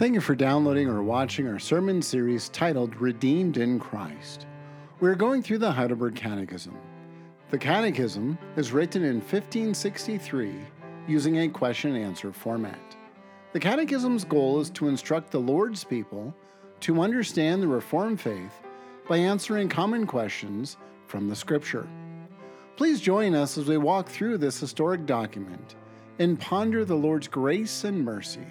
Thank 0.00 0.14
you 0.14 0.22
for 0.22 0.34
downloading 0.34 0.88
or 0.88 1.02
watching 1.02 1.46
our 1.46 1.58
sermon 1.58 2.00
series 2.00 2.48
titled 2.48 2.98
Redeemed 2.98 3.58
in 3.58 3.78
Christ. 3.78 4.46
We're 4.98 5.14
going 5.14 5.42
through 5.42 5.58
the 5.58 5.70
Heidelberg 5.70 6.16
Catechism. 6.16 6.74
The 7.50 7.58
Catechism 7.58 8.38
is 8.56 8.72
written 8.72 9.04
in 9.04 9.16
1563 9.16 10.54
using 11.06 11.40
a 11.40 11.48
question 11.50 11.94
and 11.94 12.02
answer 12.02 12.32
format. 12.32 12.96
The 13.52 13.60
Catechism's 13.60 14.24
goal 14.24 14.60
is 14.60 14.70
to 14.70 14.88
instruct 14.88 15.30
the 15.30 15.38
Lord's 15.38 15.84
people 15.84 16.34
to 16.80 17.02
understand 17.02 17.62
the 17.62 17.68
Reformed 17.68 18.22
faith 18.22 18.54
by 19.06 19.18
answering 19.18 19.68
common 19.68 20.06
questions 20.06 20.78
from 21.08 21.28
the 21.28 21.36
Scripture. 21.36 21.86
Please 22.76 23.02
join 23.02 23.34
us 23.34 23.58
as 23.58 23.66
we 23.66 23.76
walk 23.76 24.08
through 24.08 24.38
this 24.38 24.58
historic 24.58 25.04
document 25.04 25.76
and 26.18 26.40
ponder 26.40 26.86
the 26.86 26.96
Lord's 26.96 27.28
grace 27.28 27.84
and 27.84 28.02
mercy 28.02 28.46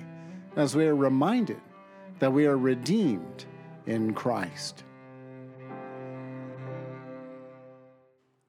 as 0.56 0.76
we 0.76 0.86
are 0.86 0.96
reminded 0.96 1.62
that 2.20 2.32
we 2.32 2.46
are 2.46 2.58
redeemed 2.58 3.46
in 3.86 4.14
Christ. 4.14 4.84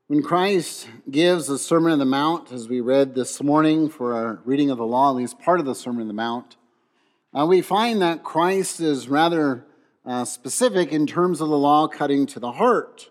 When 0.06 0.23
Christ 0.23 0.88
gives 1.09 1.46
the 1.46 1.56
Sermon 1.56 1.92
on 1.92 2.00
the 2.00 2.04
Mount, 2.04 2.50
as 2.50 2.68
we 2.68 2.80
read 2.80 3.14
this 3.14 3.40
morning 3.40 3.88
for 3.88 4.14
our 4.14 4.40
reading 4.45 4.68
of 4.70 4.78
the 4.78 4.84
law, 4.84 5.10
at 5.10 5.16
least 5.16 5.38
part 5.38 5.60
of 5.60 5.66
the 5.66 5.74
Sermon 5.74 6.02
on 6.02 6.09
the 6.09 6.14
Mount, 6.14 6.56
uh, 7.32 7.46
we 7.46 7.62
find 7.62 8.02
that 8.02 8.24
Christ 8.24 8.80
is 8.80 9.09
rather 9.09 9.64
uh, 10.04 10.24
specific 10.24 10.90
in 10.90 11.06
terms 11.06 11.40
of 11.40 11.48
the 11.48 11.56
law 11.56 11.87
cutting 11.87 12.26
to 12.26 12.40
the 12.40 12.52
heart. 12.52 13.09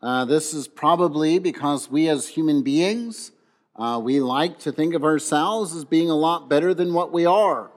Uh, 0.00 0.24
this 0.24 0.54
is 0.54 0.68
probably 0.68 1.40
because 1.40 1.90
we 1.90 2.08
as 2.08 2.28
human 2.28 2.62
beings, 2.62 3.32
uh, 3.74 4.00
we 4.00 4.20
like 4.20 4.58
to 4.60 4.70
think 4.70 4.94
of 4.94 5.02
ourselves 5.02 5.74
as 5.74 5.84
being 5.84 6.10
a 6.10 6.14
lot 6.14 6.48
better 6.48 6.72
than 6.72 6.94
what 6.94 7.12
we 7.12 7.26
are. 7.26 7.72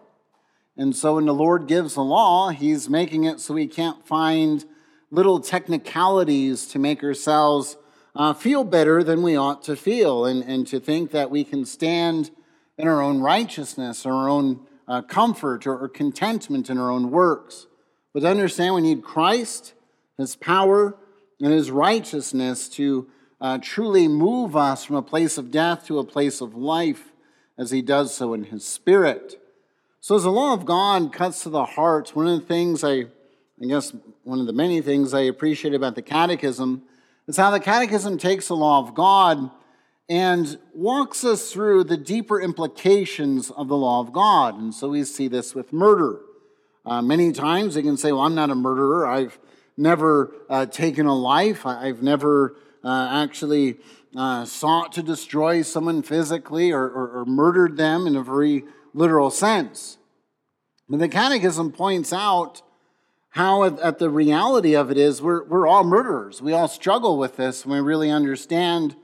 And 0.75 0.95
so 0.95 1.15
when 1.15 1.25
the 1.25 1.33
Lord 1.33 1.67
gives 1.67 1.95
the 1.95 2.03
law, 2.03 2.49
He's 2.49 2.89
making 2.89 3.25
it 3.25 3.39
so 3.39 3.53
we 3.53 3.67
can't 3.67 4.05
find 4.07 4.65
little 5.11 5.39
technicalities 5.39 6.65
to 6.67 6.79
make 6.79 7.03
ourselves 7.03 7.77
uh, 8.15 8.33
feel 8.33 8.63
better 8.63 9.03
than 9.03 9.21
we 9.21 9.35
ought 9.35 9.63
to 9.63 9.75
feel 9.75 10.25
and, 10.25 10.43
and 10.43 10.65
to 10.67 10.79
think 10.79 11.11
that 11.11 11.29
we 11.29 11.43
can 11.43 11.65
stand 11.65 12.31
in 12.77 12.87
our 12.87 13.01
own 13.01 13.19
righteousness 13.19 14.05
or 14.05 14.13
our 14.13 14.29
own 14.29 14.65
uh, 14.87 15.01
comfort 15.03 15.67
or, 15.67 15.77
or 15.77 15.87
contentment 15.87 16.69
in 16.69 16.77
our 16.77 16.89
own 16.89 17.11
works. 17.11 17.67
But 18.13 18.21
to 18.21 18.27
understand 18.27 18.75
we 18.75 18.81
need 18.81 19.03
Christ, 19.03 19.73
His 20.17 20.35
power, 20.35 20.97
and 21.39 21.51
His 21.51 21.71
righteousness 21.71 22.67
to 22.69 23.07
uh, 23.39 23.59
truly 23.61 24.07
move 24.07 24.55
us 24.55 24.85
from 24.85 24.95
a 24.95 25.01
place 25.01 25.37
of 25.37 25.51
death 25.51 25.85
to 25.87 25.99
a 25.99 26.03
place 26.03 26.41
of 26.41 26.55
life 26.55 27.11
as 27.57 27.71
He 27.71 27.81
does 27.81 28.15
so 28.15 28.33
in 28.33 28.45
His 28.45 28.65
Spirit. 28.65 29.39
So, 30.03 30.17
as 30.17 30.23
the 30.23 30.31
law 30.31 30.51
of 30.53 30.65
God 30.65 31.13
cuts 31.13 31.43
to 31.43 31.49
the 31.49 31.63
heart, 31.63 32.13
one 32.13 32.27
of 32.27 32.37
the 32.37 32.45
things 32.45 32.83
I, 32.83 33.05
I 33.61 33.65
guess, 33.65 33.93
one 34.25 34.41
of 34.41 34.47
the 34.47 34.51
many 34.51 34.81
things 34.81 35.13
I 35.13 35.21
appreciate 35.21 35.73
about 35.73 35.95
the 35.95 36.01
Catechism 36.01 36.83
is 37.25 37.37
how 37.37 37.51
the 37.51 37.61
Catechism 37.61 38.17
takes 38.17 38.49
the 38.49 38.55
law 38.57 38.79
of 38.79 38.95
God 38.95 39.49
and 40.09 40.59
walks 40.75 41.23
us 41.23 41.53
through 41.53 41.85
the 41.85 41.95
deeper 41.95 42.41
implications 42.41 43.49
of 43.49 43.69
the 43.69 43.77
law 43.77 44.01
of 44.01 44.11
God. 44.11 44.59
And 44.59 44.73
so 44.73 44.89
we 44.89 45.05
see 45.05 45.29
this 45.29 45.55
with 45.55 45.71
murder. 45.71 46.19
Uh, 46.85 47.01
many 47.01 47.31
times 47.31 47.75
they 47.75 47.81
can 47.81 47.95
say, 47.95 48.11
Well, 48.11 48.23
I'm 48.23 48.35
not 48.35 48.49
a 48.49 48.55
murderer. 48.55 49.07
I've 49.07 49.39
never 49.77 50.35
uh, 50.49 50.65
taken 50.65 51.05
a 51.05 51.15
life. 51.15 51.65
I've 51.65 52.03
never 52.03 52.57
uh, 52.83 53.07
actually 53.23 53.77
uh, 54.17 54.43
sought 54.43 54.91
to 54.91 55.01
destroy 55.01 55.61
someone 55.61 56.03
physically 56.03 56.73
or, 56.73 56.83
or, 56.83 57.19
or 57.19 57.25
murdered 57.25 57.77
them 57.77 58.05
in 58.05 58.17
a 58.17 58.21
very 58.21 58.65
literal 58.93 59.29
sense. 59.29 59.97
But 60.89 60.99
the 60.99 61.09
Catechism 61.09 61.71
points 61.71 62.13
out 62.13 62.61
how, 63.29 63.63
at 63.63 63.97
the 63.97 64.09
reality 64.09 64.75
of 64.75 64.91
it 64.91 64.97
is, 64.97 65.21
we're, 65.21 65.43
we're 65.45 65.67
all 65.67 65.83
murderers. 65.83 66.41
We 66.41 66.53
all 66.53 66.67
struggle 66.67 67.17
with 67.17 67.35
this 67.35 67.65
when 67.65 67.79
we 67.79 67.83
really 67.83 68.11
understand 68.11 68.95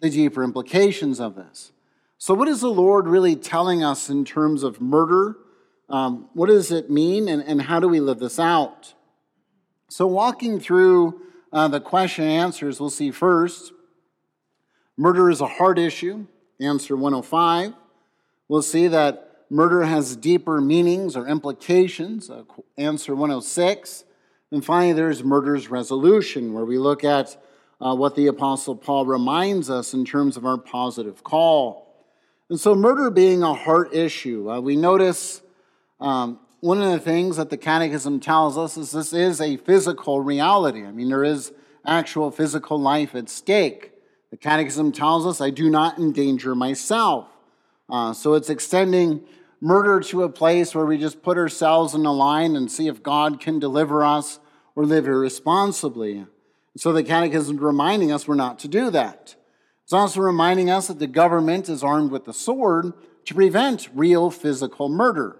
the 0.00 0.10
deeper 0.10 0.44
implications 0.44 1.20
of 1.20 1.36
this. 1.36 1.72
So, 2.18 2.34
what 2.34 2.48
is 2.48 2.60
the 2.60 2.70
Lord 2.70 3.06
really 3.06 3.34
telling 3.36 3.82
us 3.82 4.10
in 4.10 4.24
terms 4.24 4.62
of 4.62 4.80
murder? 4.80 5.36
Um, 5.88 6.28
what 6.34 6.48
does 6.48 6.70
it 6.70 6.90
mean, 6.90 7.28
and, 7.28 7.42
and 7.42 7.62
how 7.62 7.80
do 7.80 7.88
we 7.88 8.00
live 8.00 8.18
this 8.18 8.38
out? 8.38 8.92
So, 9.88 10.06
walking 10.06 10.60
through 10.60 11.22
uh, 11.52 11.68
the 11.68 11.80
question 11.80 12.24
and 12.24 12.32
answers, 12.32 12.80
we'll 12.80 12.90
see 12.90 13.10
first 13.10 13.72
murder 14.98 15.30
is 15.30 15.40
a 15.40 15.46
hard 15.46 15.78
issue, 15.78 16.26
answer 16.60 16.96
105. 16.96 17.72
We'll 18.48 18.62
see 18.62 18.88
that 18.88 19.27
murder 19.50 19.84
has 19.84 20.16
deeper 20.16 20.60
meanings 20.60 21.16
or 21.16 21.26
implications, 21.26 22.30
uh, 22.30 22.44
answer 22.76 23.14
106. 23.14 24.04
And 24.50 24.64
finally, 24.64 24.92
there's 24.92 25.22
murder's 25.22 25.68
resolution, 25.68 26.54
where 26.54 26.64
we 26.64 26.78
look 26.78 27.04
at 27.04 27.36
uh, 27.80 27.94
what 27.94 28.14
the 28.14 28.26
Apostle 28.26 28.74
Paul 28.76 29.06
reminds 29.06 29.70
us 29.70 29.94
in 29.94 30.04
terms 30.04 30.36
of 30.36 30.44
our 30.46 30.58
positive 30.58 31.22
call. 31.22 31.86
And 32.48 32.58
so, 32.58 32.74
murder 32.74 33.10
being 33.10 33.42
a 33.42 33.54
heart 33.54 33.94
issue, 33.94 34.50
uh, 34.50 34.60
we 34.60 34.76
notice 34.76 35.42
um, 36.00 36.40
one 36.60 36.80
of 36.80 36.90
the 36.90 36.98
things 36.98 37.36
that 37.36 37.50
the 37.50 37.56
Catechism 37.56 38.20
tells 38.20 38.56
us 38.56 38.76
is 38.76 38.90
this 38.90 39.12
is 39.12 39.40
a 39.40 39.58
physical 39.58 40.20
reality. 40.20 40.84
I 40.84 40.92
mean, 40.92 41.08
there 41.08 41.24
is 41.24 41.52
actual 41.86 42.30
physical 42.30 42.80
life 42.80 43.14
at 43.14 43.28
stake. 43.28 43.92
The 44.30 44.36
Catechism 44.36 44.92
tells 44.92 45.26
us, 45.26 45.40
I 45.40 45.50
do 45.50 45.70
not 45.70 45.98
endanger 45.98 46.54
myself. 46.54 47.28
Uh, 47.88 48.12
so 48.12 48.34
it's 48.34 48.50
extending 48.50 49.24
murder 49.60 50.00
to 50.00 50.22
a 50.22 50.28
place 50.28 50.74
where 50.74 50.86
we 50.86 50.98
just 50.98 51.22
put 51.22 51.36
ourselves 51.36 51.94
in 51.94 52.06
a 52.06 52.12
line 52.12 52.54
and 52.54 52.70
see 52.70 52.86
if 52.86 53.02
God 53.02 53.40
can 53.40 53.58
deliver 53.58 54.04
us 54.04 54.38
or 54.76 54.84
live 54.84 55.06
irresponsibly. 55.06 56.26
So 56.76 56.92
the 56.92 57.02
Catechism 57.02 57.56
is 57.56 57.62
reminding 57.62 58.12
us 58.12 58.28
we're 58.28 58.36
not 58.36 58.58
to 58.60 58.68
do 58.68 58.90
that. 58.90 59.34
It's 59.82 59.92
also 59.92 60.20
reminding 60.20 60.70
us 60.70 60.86
that 60.86 60.98
the 60.98 61.06
government 61.06 61.68
is 61.68 61.82
armed 61.82 62.10
with 62.10 62.24
the 62.24 62.32
sword 62.32 62.92
to 63.24 63.34
prevent 63.34 63.88
real 63.94 64.30
physical 64.30 64.88
murder. 64.88 65.36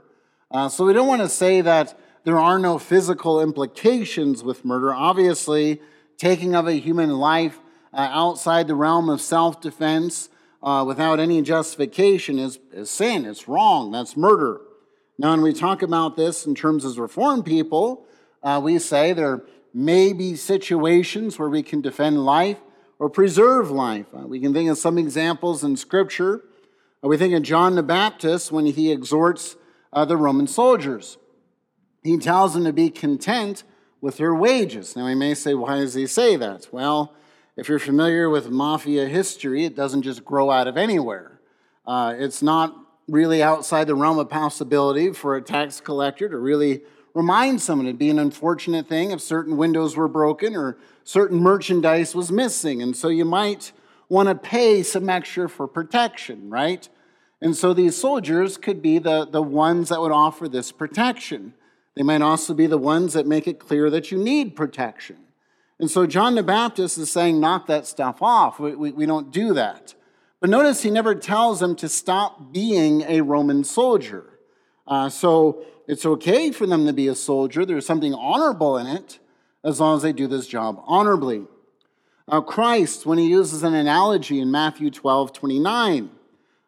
Uh, 0.51 0.69
so 0.69 0.85
we 0.85 0.93
don't 0.93 1.07
want 1.07 1.23
to 1.23 1.29
say 1.29 1.61
that 1.61 1.99
there 2.25 2.39
are 2.39 2.59
no 2.59 2.79
physical 2.79 3.41
implications 3.41 4.43
with 4.43 4.65
murder. 4.65 4.93
Obviously, 4.93 5.81
taking 6.17 6.55
of 6.55 6.67
a 6.67 6.73
human 6.73 7.11
life 7.11 7.61
uh, 7.93 8.09
outside 8.11 8.67
the 8.67 8.75
realm 8.75 9.09
of 9.09 9.21
self 9.21 9.61
defense 9.61 10.29
uh, 10.63 10.85
without 10.87 11.21
any 11.21 11.43
justification 11.43 12.39
is, 12.39 12.59
is 12.73 12.91
sin. 12.91 13.25
It's 13.25 13.49
wrong. 13.49 13.91
That's 13.91 14.17
murder. 14.17 14.61
Now, 15.19 15.31
when 15.33 15.43
we 15.43 15.53
talk 15.53 15.83
about 15.83 16.17
this 16.17 16.47
in 16.47 16.55
terms 16.55 16.85
of 16.85 16.97
Reformed 16.99 17.45
people, 17.45 18.07
uh, 18.43 18.61
we 18.63 18.79
say 18.79 19.13
there 19.13 19.43
may 19.75 20.13
be 20.13 20.37
situations 20.37 21.39
where 21.39 21.49
we 21.49 21.63
can 21.63 21.81
defend 21.81 22.25
life 22.25 22.59
or 22.99 23.09
preserve 23.11 23.71
life. 23.71 24.07
Uh, 24.15 24.27
we 24.27 24.41
can 24.41 24.53
think 24.53 24.71
of 24.71 24.79
some 24.79 24.99
examples 24.99 25.63
in 25.65 25.77
Scripture. 25.77 26.45
Uh, 27.03 27.09
we 27.09 27.17
think 27.17 27.35
of 27.35 27.43
John 27.43 27.75
the 27.75 27.83
Baptist 27.83 28.53
when 28.53 28.67
he 28.67 28.93
exhorts 28.93 29.57
uh, 29.93 30.05
the 30.05 30.17
Roman 30.17 30.47
soldiers. 30.47 31.19
He 32.03 32.17
tells 32.19 32.55
them 32.55 32.65
to 32.65 32.73
be 32.73 32.91
content 32.91 33.65
with 34.01 34.19
their 34.19 34.35
wages. 34.35 34.95
Now, 34.97 35.07
we 35.07 35.15
may 35.15 35.35
say, 35.35 35.55
why 35.55 35.77
does 35.79 35.95
he 35.95 36.07
say 36.07 36.37
that? 36.37 36.69
Well, 36.73 37.15
if 37.59 37.69
you're 37.69 37.81
familiar 37.81 38.31
with 38.31 38.51
mafia 38.51 39.09
history, 39.09 39.65
it 39.65 39.75
doesn't 39.75 40.03
just 40.03 40.25
grow 40.25 40.49
out 40.49 40.69
of 40.69 40.77
anywhere. 40.77 41.41
Uh, 41.85 42.15
it's 42.17 42.41
not 42.41 42.73
really 43.09 43.43
outside 43.43 43.89
the 43.89 43.97
realm 43.97 44.17
of 44.21 44.31
possibility 44.31 45.13
for 45.13 45.35
a 45.35 45.43
tax 45.43 45.81
collector 45.81 46.29
to 46.29 46.39
really 46.39 46.83
remind 47.15 47.61
someone 47.61 47.89
it'd 47.89 47.99
be 47.99 48.11
an 48.11 48.21
unfortunate 48.21 48.87
thing 48.87 49.11
if 49.11 49.21
certain 49.21 49.57
windows 49.57 49.97
were 49.97 50.07
broken 50.07 50.55
or 50.55 50.79
certain 51.03 51.41
merchandise 51.41 52.15
was 52.15 52.31
missing. 52.31 52.81
And 52.81 52.97
so 52.97 53.09
you 53.09 53.25
might 53.25 53.73
want 54.09 54.29
to 54.29 54.37
pay 54.37 54.85
some 54.85 55.11
extra 55.11 55.49
for 55.49 55.67
protection, 55.67 56.49
right? 56.49 56.89
And 57.41 57.57
so 57.57 57.75
these 57.75 57.97
soldiers 57.97 58.57
could 58.57 58.81
be 58.81 59.01
the, 59.01 59.27
the 59.27 59.43
ones 59.43 59.89
that 59.89 60.01
would 60.01 60.13
offer 60.13 60.49
this 60.49 60.71
protection. 60.71 61.55
They 61.97 62.05
might 62.05 62.23
also 62.23 62.55
be 62.55 62.69
the 62.69 62.79
ones 62.79 63.15
that 63.15 63.27
make 63.27 63.49
it 63.49 63.59
clear 63.59 63.91
that 63.91 64.13
you 64.13 64.19
need 64.19 64.55
protection. 64.55 65.17
And 65.81 65.91
so 65.91 66.07
John 66.07 66.35
the 66.35 66.43
Baptist 66.43 66.99
is 66.99 67.11
saying, 67.11 67.41
knock 67.41 67.67
that 67.67 67.87
stuff 67.87 68.21
off. 68.21 68.59
We, 68.59 68.75
we, 68.75 68.91
we, 68.91 69.07
don't 69.07 69.31
do 69.31 69.55
that. 69.55 69.95
But 70.41 70.51
notice 70.51 70.83
he 70.83 70.91
never 70.91 71.15
tells 71.15 71.61
them 71.61 71.77
to 71.77 71.89
stop 71.89 72.53
being 72.53 73.03
a 73.03 73.21
Roman 73.21 73.63
soldier. 73.63 74.39
Uh, 74.87 75.09
so 75.09 75.65
it's 75.87 76.05
okay 76.05 76.51
for 76.51 76.67
them 76.67 76.87
to 76.87 76.93
be 76.93 77.07
a 77.07 77.15
soldier. 77.15 77.65
There's 77.65 77.87
something 77.87 78.15
honorable 78.15 78.77
in 78.77 78.87
it 78.87 79.19
as 79.63 79.81
long 79.81 79.97
as 79.97 80.03
they 80.03 80.13
do 80.13 80.27
this 80.27 80.47
job 80.47 80.83
honorably. 80.87 81.47
Uh, 82.27 82.41
Christ, 82.41 83.07
when 83.07 83.19
he 83.19 83.29
uses 83.29 83.63
an 83.63 83.75
analogy 83.75 84.41
in 84.41 84.51
Matthew 84.51 84.91
12 84.91 85.33
29, 85.33 86.11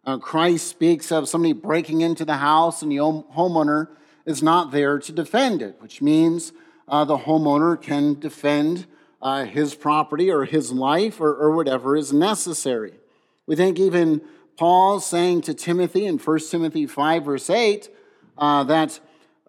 uh, 0.04 0.18
Christ 0.18 0.68
speaks 0.68 1.12
of 1.12 1.28
somebody 1.28 1.52
breaking 1.52 2.00
into 2.00 2.24
the 2.24 2.38
house 2.38 2.80
and 2.82 2.90
the 2.90 2.96
homeowner 2.96 3.88
is 4.24 4.42
not 4.42 4.70
there 4.70 4.98
to 4.98 5.12
defend 5.12 5.60
it, 5.60 5.76
which 5.80 6.00
means 6.00 6.52
uh, 6.88 7.04
the 7.04 7.18
homeowner 7.18 7.80
can 7.80 8.18
defend 8.18 8.86
uh, 9.22 9.44
his 9.44 9.74
property 9.74 10.30
or 10.30 10.44
his 10.44 10.72
life 10.72 11.20
or, 11.20 11.34
or 11.34 11.54
whatever 11.54 11.96
is 11.96 12.12
necessary. 12.12 12.94
We 13.46 13.56
think 13.56 13.78
even 13.78 14.22
Paul 14.56 15.00
saying 15.00 15.42
to 15.42 15.54
Timothy 15.54 16.06
in 16.06 16.18
1 16.18 16.38
Timothy 16.50 16.86
5, 16.86 17.24
verse 17.24 17.50
8, 17.50 17.88
uh, 18.38 18.64
that 18.64 19.00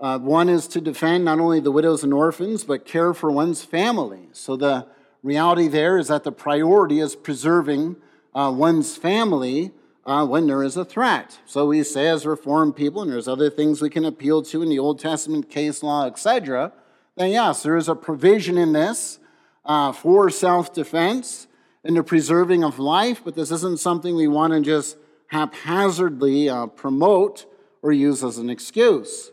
Uh, 0.01 0.17
one 0.17 0.49
is 0.49 0.67
to 0.67 0.81
defend 0.81 1.23
not 1.23 1.39
only 1.39 1.59
the 1.61 1.71
widows 1.71 2.03
and 2.03 2.11
orphans, 2.11 2.63
but 2.63 2.85
care 2.85 3.13
for 3.13 3.29
one's 3.31 3.63
family. 3.63 4.29
So 4.31 4.57
the 4.57 4.87
reality 5.21 5.67
there 5.67 5.99
is 5.99 6.07
that 6.07 6.23
the 6.23 6.31
priority 6.31 6.99
is 6.99 7.15
preserving 7.15 7.97
uh, 8.33 8.51
one's 8.51 8.97
family 8.97 9.71
uh, 10.03 10.25
when 10.25 10.47
there 10.47 10.63
is 10.63 10.75
a 10.75 10.83
threat. 10.83 11.37
So 11.45 11.67
we 11.67 11.83
say, 11.83 12.07
as 12.07 12.25
Reformed 12.25 12.75
people, 12.75 13.03
and 13.03 13.11
there's 13.11 13.27
other 13.27 13.51
things 13.51 13.79
we 13.79 13.91
can 13.91 14.03
appeal 14.03 14.41
to 14.41 14.63
in 14.63 14.69
the 14.69 14.79
Old 14.79 14.97
Testament 14.99 15.51
case 15.51 15.83
law, 15.83 16.07
etc., 16.07 16.73
then 17.15 17.29
yes, 17.29 17.61
there 17.61 17.77
is 17.77 17.87
a 17.87 17.93
provision 17.93 18.57
in 18.57 18.73
this 18.73 19.19
uh, 19.65 19.91
for 19.91 20.29
self 20.29 20.73
defense 20.73 21.47
and 21.83 21.97
the 21.97 22.03
preserving 22.03 22.63
of 22.63 22.79
life, 22.79 23.21
but 23.23 23.35
this 23.35 23.51
isn't 23.51 23.79
something 23.79 24.15
we 24.15 24.27
want 24.27 24.53
to 24.53 24.61
just 24.61 24.97
haphazardly 25.27 26.49
uh, 26.49 26.67
promote 26.67 27.45
or 27.81 27.91
use 27.91 28.23
as 28.23 28.37
an 28.37 28.49
excuse. 28.49 29.31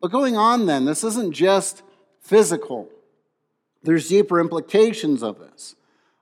But 0.00 0.12
going 0.12 0.36
on 0.36 0.66
then, 0.66 0.84
this 0.84 1.02
isn't 1.02 1.32
just 1.32 1.82
physical, 2.20 2.88
there's 3.82 4.08
deeper 4.08 4.40
implications 4.40 5.22
of 5.22 5.38
this. 5.38 5.74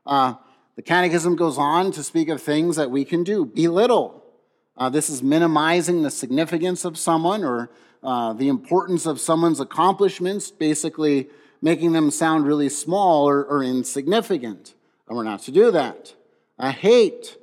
Uh, 0.04 0.34
the 0.76 0.82
Catechism 0.82 1.36
goes 1.36 1.58
on 1.58 1.90
to 1.92 2.02
speak 2.02 2.28
of 2.28 2.40
things 2.40 2.76
that 2.76 2.90
we 2.90 3.04
can 3.04 3.24
do 3.24 3.44
belittle. 3.44 4.22
Uh, 4.76 4.90
this 4.90 5.08
is 5.08 5.22
minimizing 5.22 6.02
the 6.02 6.10
significance 6.10 6.84
of 6.84 6.98
someone 6.98 7.42
or 7.42 7.70
uh, 8.02 8.34
the 8.34 8.48
importance 8.48 9.06
of 9.06 9.18
someone's 9.18 9.58
accomplishments, 9.58 10.50
basically 10.50 11.28
making 11.66 11.90
them 11.90 12.12
sound 12.12 12.46
really 12.46 12.68
small 12.68 13.28
or, 13.28 13.44
or 13.44 13.60
insignificant. 13.60 14.72
And 15.08 15.16
we're 15.16 15.24
not 15.24 15.42
to 15.42 15.50
do 15.50 15.72
that. 15.72 16.14
I 16.56 16.70
hate. 16.70 17.36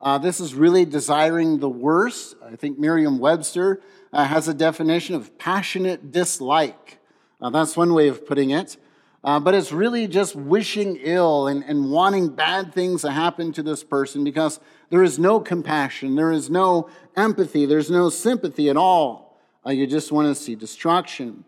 Uh, 0.00 0.18
this 0.18 0.40
is 0.40 0.52
really 0.52 0.84
desiring 0.84 1.60
the 1.60 1.68
worst. 1.68 2.34
I 2.44 2.56
think 2.56 2.76
Merriam 2.76 3.20
Webster 3.20 3.80
uh, 4.12 4.24
has 4.24 4.48
a 4.48 4.52
definition 4.52 5.14
of 5.14 5.38
passionate 5.38 6.10
dislike. 6.10 6.98
Uh, 7.40 7.50
that's 7.50 7.76
one 7.76 7.94
way 7.94 8.08
of 8.08 8.26
putting 8.26 8.50
it. 8.50 8.76
Uh, 9.22 9.38
but 9.38 9.54
it's 9.54 9.70
really 9.70 10.08
just 10.08 10.34
wishing 10.34 10.96
ill 10.96 11.46
and, 11.46 11.62
and 11.62 11.88
wanting 11.88 12.30
bad 12.30 12.74
things 12.74 13.02
to 13.02 13.12
happen 13.12 13.52
to 13.52 13.62
this 13.62 13.84
person 13.84 14.24
because 14.24 14.58
there 14.90 15.04
is 15.04 15.20
no 15.20 15.38
compassion, 15.38 16.16
there 16.16 16.32
is 16.32 16.50
no 16.50 16.90
empathy, 17.14 17.64
there's 17.64 17.92
no 17.92 18.10
sympathy 18.10 18.68
at 18.68 18.76
all. 18.76 19.38
Uh, 19.64 19.70
you 19.70 19.86
just 19.86 20.10
want 20.10 20.26
to 20.26 20.34
see 20.34 20.56
destruction. 20.56 21.44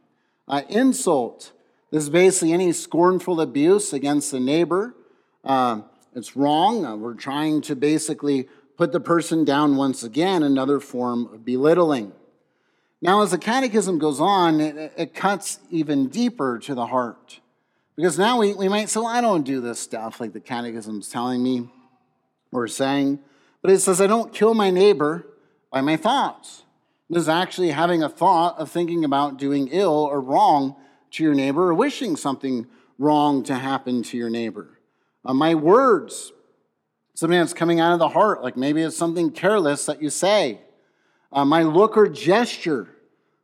Uh, 0.46 0.62
insult 0.68 1.50
this 1.90 2.04
is 2.04 2.10
basically 2.10 2.52
any 2.52 2.72
scornful 2.72 3.40
abuse 3.40 3.92
against 3.92 4.30
the 4.30 4.40
neighbor. 4.40 4.94
Uh, 5.44 5.82
it's 6.14 6.36
wrong. 6.36 6.84
Uh, 6.84 6.96
we're 6.96 7.14
trying 7.14 7.60
to 7.62 7.74
basically 7.74 8.48
put 8.76 8.92
the 8.92 9.00
person 9.00 9.44
down 9.44 9.76
once 9.76 10.02
again, 10.02 10.42
another 10.42 10.80
form 10.80 11.26
of 11.32 11.44
belittling. 11.44 12.12
Now, 13.02 13.22
as 13.22 13.30
the 13.30 13.38
catechism 13.38 13.98
goes 13.98 14.20
on, 14.20 14.60
it, 14.60 14.92
it 14.96 15.14
cuts 15.14 15.58
even 15.70 16.08
deeper 16.08 16.58
to 16.60 16.74
the 16.74 16.86
heart. 16.86 17.40
Because 17.96 18.18
now 18.18 18.38
we, 18.38 18.54
we 18.54 18.68
might 18.68 18.88
say, 18.88 19.00
well, 19.00 19.08
I 19.08 19.20
don't 19.20 19.42
do 19.42 19.60
this 19.60 19.78
stuff 19.78 20.20
like 20.20 20.32
the 20.32 20.40
catechism's 20.40 21.08
telling 21.08 21.42
me 21.42 21.68
or 22.52 22.68
saying. 22.68 23.18
But 23.62 23.72
it 23.72 23.80
says, 23.80 24.00
I 24.00 24.06
don't 24.06 24.32
kill 24.32 24.54
my 24.54 24.70
neighbor 24.70 25.26
by 25.70 25.80
my 25.80 25.96
thoughts. 25.96 26.62
This 27.08 27.22
is 27.22 27.28
actually 27.28 27.70
having 27.70 28.02
a 28.02 28.08
thought 28.08 28.58
of 28.58 28.70
thinking 28.70 29.04
about 29.04 29.38
doing 29.38 29.68
ill 29.68 29.92
or 29.92 30.20
wrong 30.20 30.76
to 31.12 31.24
your 31.24 31.34
neighbor 31.34 31.68
or 31.68 31.74
wishing 31.74 32.16
something 32.16 32.66
wrong 32.98 33.42
to 33.44 33.54
happen 33.54 34.02
to 34.04 34.16
your 34.16 34.30
neighbor. 34.30 34.78
Uh, 35.24 35.34
my 35.34 35.54
words, 35.54 36.32
something 37.14 37.38
that's 37.38 37.52
coming 37.52 37.80
out 37.80 37.92
of 37.92 37.98
the 37.98 38.08
heart, 38.08 38.42
like 38.42 38.56
maybe 38.56 38.82
it's 38.82 38.96
something 38.96 39.30
careless 39.30 39.86
that 39.86 40.02
you 40.02 40.10
say. 40.10 40.60
Uh, 41.32 41.44
my 41.44 41.62
look 41.62 41.96
or 41.96 42.08
gesture, 42.08 42.88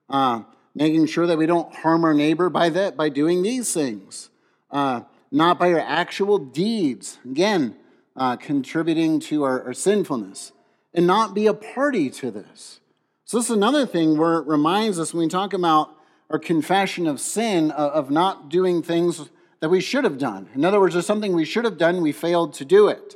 uh, 0.09 0.43
making 0.75 1.07
sure 1.07 1.27
that 1.27 1.39
we 1.39 1.47
don't 1.47 1.75
harm 1.75 2.05
our 2.05 2.15
neighbor 2.15 2.51
by 2.51 2.69
that 2.69 2.97
by 2.97 3.09
doing 3.09 3.43
these 3.43 3.73
things 3.73 4.31
uh, 4.71 5.03
not 5.31 5.59
by 5.59 5.73
our 5.73 5.81
actual 5.81 6.39
deeds. 6.39 7.19
Again, 7.25 7.77
uh, 8.15 8.37
contributing 8.37 9.21
to 9.21 9.45
our, 9.45 9.65
our, 9.65 9.75
sinfulness, 9.75 10.53
and 10.95 11.07
not 11.07 11.35
be 11.35 11.47
a 11.47 11.55
party 11.55 12.09
to 12.11 12.31
this. 12.31 12.81
So, 13.25 13.39
this 13.39 13.51
is 13.51 13.57
another 13.57 13.87
thing 13.87 14.17
where 14.17 14.39
it 14.39 14.47
reminds 14.47 14.99
us 14.99 15.13
when 15.13 15.25
we 15.25 15.29
talk 15.29 15.53
about 15.53 15.95
our 16.31 16.39
confession 16.39 17.07
of 17.07 17.21
sin, 17.21 17.71
of, 17.71 17.93
of 17.93 18.11
not 18.11 18.49
doing 18.49 18.83
things 18.83 19.31
that 19.61 19.69
we 19.69 19.81
should 19.81 20.05
have 20.05 20.19
done. 20.19 20.49
In 20.55 20.65
other 20.65 20.81
words, 20.81 20.95
there's 20.95 21.07
something 21.07 21.35
we 21.35 21.45
should 21.45 21.65
have 21.65 21.79
done, 21.79 22.03
we 22.03 22.13
failed 22.13 22.55
to 22.55 22.65
do 22.65 22.89
it. 22.89 23.15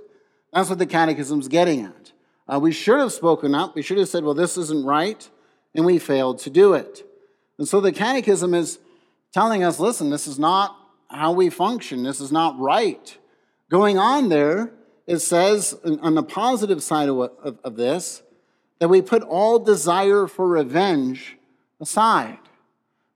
That's 0.53 0.69
what 0.69 0.79
the 0.79 0.87
catechism's 0.87 1.49
getting 1.49 1.85
at. 1.85 2.13
Uh, 2.49 2.59
we 2.59 2.73
should 2.73 2.99
have 2.99 3.13
spoken 3.13 3.55
up, 3.55 3.75
we 3.75 3.83
should 3.83 3.99
have 3.99 4.09
said, 4.09 4.25
well, 4.25 4.35
this 4.35 4.57
isn't 4.57 4.85
right, 4.85 5.29
and 5.75 5.85
we 5.85 5.99
failed 5.99 6.39
to 6.41 6.51
do 6.51 6.75
it. 6.75 7.07
And 7.59 7.69
so 7.69 7.81
the 7.81 7.93
catechism 7.93 8.55
is 8.55 8.79
telling 9.33 9.63
us 9.63 9.79
listen, 9.79 10.11
this 10.11 10.27
is 10.27 10.39
not 10.39 10.77
how 11.09 11.33
we 11.33 11.51
function. 11.51 12.03
This 12.03 12.21
is 12.21 12.33
not 12.33 12.59
right. 12.59 13.17
Going 13.69 13.99
on 13.99 14.29
there, 14.29 14.73
it 15.07 15.19
says 15.19 15.79
on 15.85 16.15
the 16.15 16.23
positive 16.23 16.83
side 16.83 17.09
of, 17.09 17.19
of, 17.19 17.59
of 17.63 17.77
this 17.77 18.23
that 18.79 18.89
we 18.89 19.03
put 19.03 19.23
all 19.23 19.59
desire 19.59 20.27
for 20.27 20.49
revenge 20.49 21.37
aside. 21.81 22.39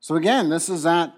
So, 0.05 0.17
again, 0.17 0.51
this 0.51 0.69
is 0.69 0.83
that 0.83 1.15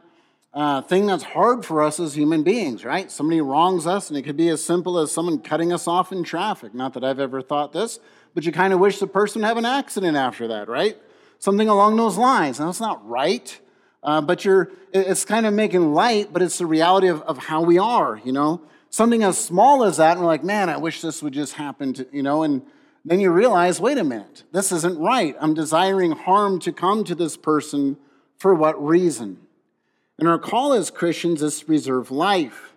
uh, 0.54 0.80
thing 0.80 1.06
that's 1.06 1.24
hard 1.24 1.64
for 1.64 1.82
us 1.82 1.98
as 1.98 2.14
human 2.14 2.44
beings, 2.44 2.84
right? 2.84 3.10
Somebody 3.10 3.40
wrongs 3.40 3.84
us, 3.84 4.10
and 4.10 4.16
it 4.16 4.22
could 4.22 4.36
be 4.36 4.48
as 4.48 4.62
simple 4.62 5.00
as 5.00 5.10
someone 5.10 5.40
cutting 5.40 5.72
us 5.72 5.88
off 5.88 6.12
in 6.12 6.22
traffic. 6.22 6.72
Not 6.72 6.94
that 6.94 7.02
I've 7.02 7.18
ever 7.18 7.42
thought 7.42 7.72
this, 7.72 7.98
but 8.32 8.46
you 8.46 8.52
kind 8.52 8.72
of 8.72 8.78
wish 8.78 9.00
the 9.00 9.08
person 9.08 9.42
would 9.42 9.48
have 9.48 9.56
an 9.56 9.64
accident 9.64 10.16
after 10.16 10.46
that, 10.46 10.68
right? 10.68 10.96
Something 11.40 11.68
along 11.68 11.96
those 11.96 12.16
lines. 12.16 12.60
Now, 12.60 12.68
it's 12.68 12.78
not 12.78 13.04
right. 13.08 13.60
Uh, 14.04 14.20
but 14.20 14.44
you're, 14.44 14.70
it's 14.92 15.24
kind 15.24 15.46
of 15.46 15.52
making 15.52 15.92
light, 15.92 16.32
but 16.32 16.40
it's 16.40 16.58
the 16.58 16.66
reality 16.66 17.08
of, 17.08 17.22
of 17.22 17.38
how 17.38 17.62
we 17.62 17.78
are, 17.78 18.20
you 18.24 18.30
know? 18.30 18.60
Something 18.90 19.24
as 19.24 19.36
small 19.36 19.82
as 19.82 19.96
that, 19.96 20.12
and 20.12 20.20
we're 20.20 20.28
like, 20.28 20.44
man, 20.44 20.70
I 20.70 20.76
wish 20.76 21.00
this 21.00 21.24
would 21.24 21.32
just 21.32 21.54
happen 21.54 21.92
to, 21.94 22.06
you 22.12 22.22
know? 22.22 22.44
And 22.44 22.62
then 23.04 23.18
you 23.18 23.32
realize, 23.32 23.80
wait 23.80 23.98
a 23.98 24.04
minute, 24.04 24.44
this 24.52 24.70
isn't 24.70 24.96
right. 24.96 25.34
I'm 25.40 25.54
desiring 25.54 26.12
harm 26.12 26.60
to 26.60 26.72
come 26.72 27.02
to 27.02 27.16
this 27.16 27.36
person 27.36 27.96
for 28.38 28.54
what 28.54 28.82
reason? 28.82 29.38
And 30.18 30.28
our 30.28 30.38
call 30.38 30.72
as 30.72 30.90
Christians 30.90 31.42
is 31.42 31.60
to 31.60 31.66
preserve 31.66 32.10
life. 32.10 32.72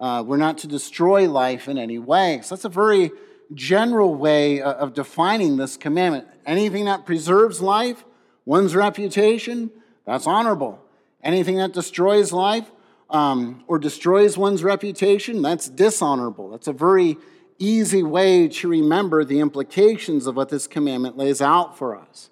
Uh, 0.00 0.22
we're 0.26 0.36
not 0.36 0.58
to 0.58 0.66
destroy 0.66 1.28
life 1.28 1.68
in 1.68 1.76
any 1.76 1.98
way. 1.98 2.40
So 2.42 2.54
that's 2.54 2.64
a 2.64 2.70
very 2.70 3.10
general 3.54 4.14
way 4.14 4.60
of 4.60 4.94
defining 4.94 5.56
this 5.56 5.76
commandment. 5.76 6.26
Anything 6.46 6.84
that 6.84 7.04
preserves 7.04 7.60
life, 7.60 8.04
one's 8.44 8.74
reputation, 8.74 9.70
that's 10.06 10.26
honorable. 10.26 10.80
Anything 11.22 11.56
that 11.58 11.72
destroys 11.72 12.32
life 12.32 12.70
um, 13.10 13.64
or 13.66 13.78
destroys 13.78 14.38
one's 14.38 14.62
reputation, 14.62 15.42
that's 15.42 15.68
dishonorable. 15.68 16.50
That's 16.50 16.68
a 16.68 16.72
very 16.72 17.16
easy 17.58 18.02
way 18.02 18.48
to 18.48 18.68
remember 18.68 19.24
the 19.24 19.40
implications 19.40 20.26
of 20.26 20.36
what 20.36 20.48
this 20.48 20.66
commandment 20.66 21.16
lays 21.16 21.42
out 21.42 21.76
for 21.76 21.96
us. 21.96 22.30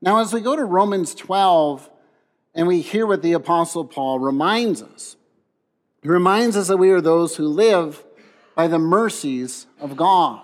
Now, 0.00 0.20
as 0.20 0.32
we 0.32 0.40
go 0.40 0.56
to 0.56 0.64
Romans 0.64 1.14
12 1.14 1.88
and 2.58 2.66
we 2.66 2.80
hear 2.80 3.06
what 3.06 3.22
the 3.22 3.34
Apostle 3.34 3.84
Paul 3.84 4.18
reminds 4.18 4.82
us, 4.82 5.16
he 6.02 6.08
reminds 6.08 6.56
us 6.56 6.66
that 6.66 6.76
we 6.76 6.90
are 6.90 7.00
those 7.00 7.36
who 7.36 7.46
live 7.46 8.04
by 8.56 8.66
the 8.66 8.80
mercies 8.80 9.68
of 9.80 9.96
God. 9.96 10.42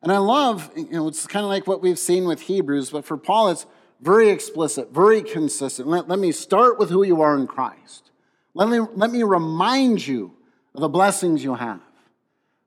And 0.00 0.10
I 0.10 0.16
love, 0.16 0.70
you 0.74 0.88
know, 0.90 1.08
it's 1.08 1.26
kind 1.26 1.44
of 1.44 1.50
like 1.50 1.66
what 1.66 1.82
we've 1.82 1.98
seen 1.98 2.24
with 2.24 2.40
Hebrews, 2.40 2.88
but 2.88 3.04
for 3.04 3.18
Paul, 3.18 3.50
it's 3.50 3.66
very 4.00 4.30
explicit, 4.30 4.90
very 4.90 5.20
consistent. 5.20 5.88
Let, 5.88 6.08
let 6.08 6.18
me 6.18 6.32
start 6.32 6.78
with 6.78 6.88
who 6.88 7.04
you 7.04 7.20
are 7.20 7.36
in 7.36 7.46
Christ. 7.46 8.10
Let 8.54 8.70
me, 8.70 8.78
let 8.78 9.10
me 9.10 9.22
remind 9.24 10.06
you 10.06 10.32
of 10.74 10.80
the 10.80 10.88
blessings 10.88 11.44
you 11.44 11.56
have. 11.56 11.82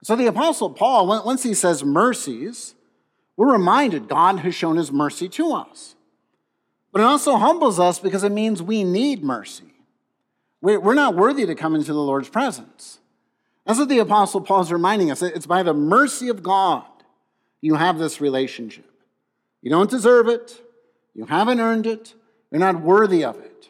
So 0.04 0.16
the 0.16 0.28
Apostle 0.28 0.70
Paul, 0.70 1.08
once 1.08 1.42
he 1.42 1.56
says 1.56 1.84
mercies, 1.84 2.76
we're 3.36 3.52
reminded 3.52 4.08
God 4.08 4.40
has 4.40 4.54
shown 4.54 4.78
his 4.78 4.92
mercy 4.92 5.28
to 5.30 5.54
us. 5.54 5.96
But 6.92 7.02
it 7.02 7.06
also 7.06 7.38
humbles 7.38 7.80
us 7.80 8.00
because 8.00 8.24
it 8.24 8.32
means 8.32 8.62
we 8.62 8.84
need 8.84 9.24
mercy. 9.24 9.74
We're 10.62 10.94
not 10.94 11.16
worthy 11.16 11.46
to 11.46 11.56
come 11.56 11.74
into 11.74 11.94
the 11.94 12.00
Lord's 12.00 12.30
presence. 12.30 13.00
That's 13.66 13.80
what 13.80 13.90
the 13.90 14.00
Apostle 14.00 14.42
Paul 14.42 14.62
is 14.62 14.72
reminding 14.72 15.10
us. 15.10 15.22
It's 15.22 15.46
by 15.46 15.64
the 15.64 15.74
mercy 15.74 16.30
of 16.30 16.44
God 16.44 16.86
you 17.62 17.76
have 17.76 17.98
this 17.98 18.20
relationship. 18.20 18.90
You 19.62 19.70
don't 19.70 19.90
deserve 19.90 20.28
it. 20.28 20.62
You 21.14 21.26
haven't 21.26 21.60
earned 21.60 21.86
it. 21.86 22.14
You're 22.52 22.60
not 22.60 22.82
worthy 22.82 23.24
of 23.24 23.40
it. 23.40 23.70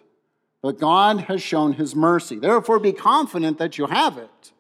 But 0.62 0.80
God 0.80 1.22
has 1.22 1.42
shown 1.42 1.74
his 1.74 1.96
mercy. 1.96 2.38
Therefore, 2.38 2.80
be 2.80 2.94
confident 2.94 3.58
that 3.58 3.78
you 3.78 3.88
have 3.88 4.18
it. 4.18 4.51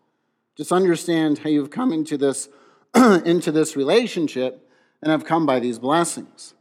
Just 0.57 0.71
understand 0.71 1.39
how 1.39 1.49
you've 1.49 1.69
come 1.69 1.93
into 1.93 2.17
this, 2.17 2.49
into 2.95 3.51
this 3.51 3.75
relationship 3.75 4.69
and 5.01 5.11
have 5.11 5.25
come 5.25 5.45
by 5.45 5.59
these 5.59 5.79
blessings. 5.79 6.53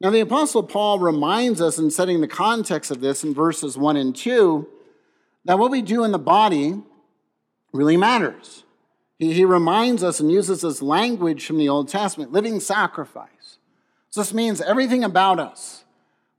Now, 0.00 0.10
the 0.10 0.20
Apostle 0.20 0.62
Paul 0.62 0.98
reminds 0.98 1.60
us 1.60 1.78
in 1.78 1.90
setting 1.90 2.20
the 2.20 2.28
context 2.28 2.90
of 2.90 3.00
this 3.00 3.22
in 3.22 3.34
verses 3.34 3.76
1 3.76 3.96
and 3.96 4.16
2 4.16 4.66
that 5.44 5.58
what 5.58 5.70
we 5.70 5.82
do 5.82 6.04
in 6.04 6.12
the 6.12 6.18
body 6.18 6.82
really 7.72 7.96
matters. 7.96 8.64
He, 9.18 9.32
he 9.34 9.44
reminds 9.44 10.02
us 10.02 10.18
and 10.18 10.30
uses 10.30 10.62
this 10.62 10.80
language 10.80 11.44
from 11.44 11.58
the 11.58 11.68
Old 11.68 11.88
Testament 11.88 12.32
living 12.32 12.60
sacrifice. 12.60 13.58
So 14.08 14.22
this 14.22 14.34
means 14.34 14.60
everything 14.60 15.04
about 15.04 15.38
us, 15.38 15.84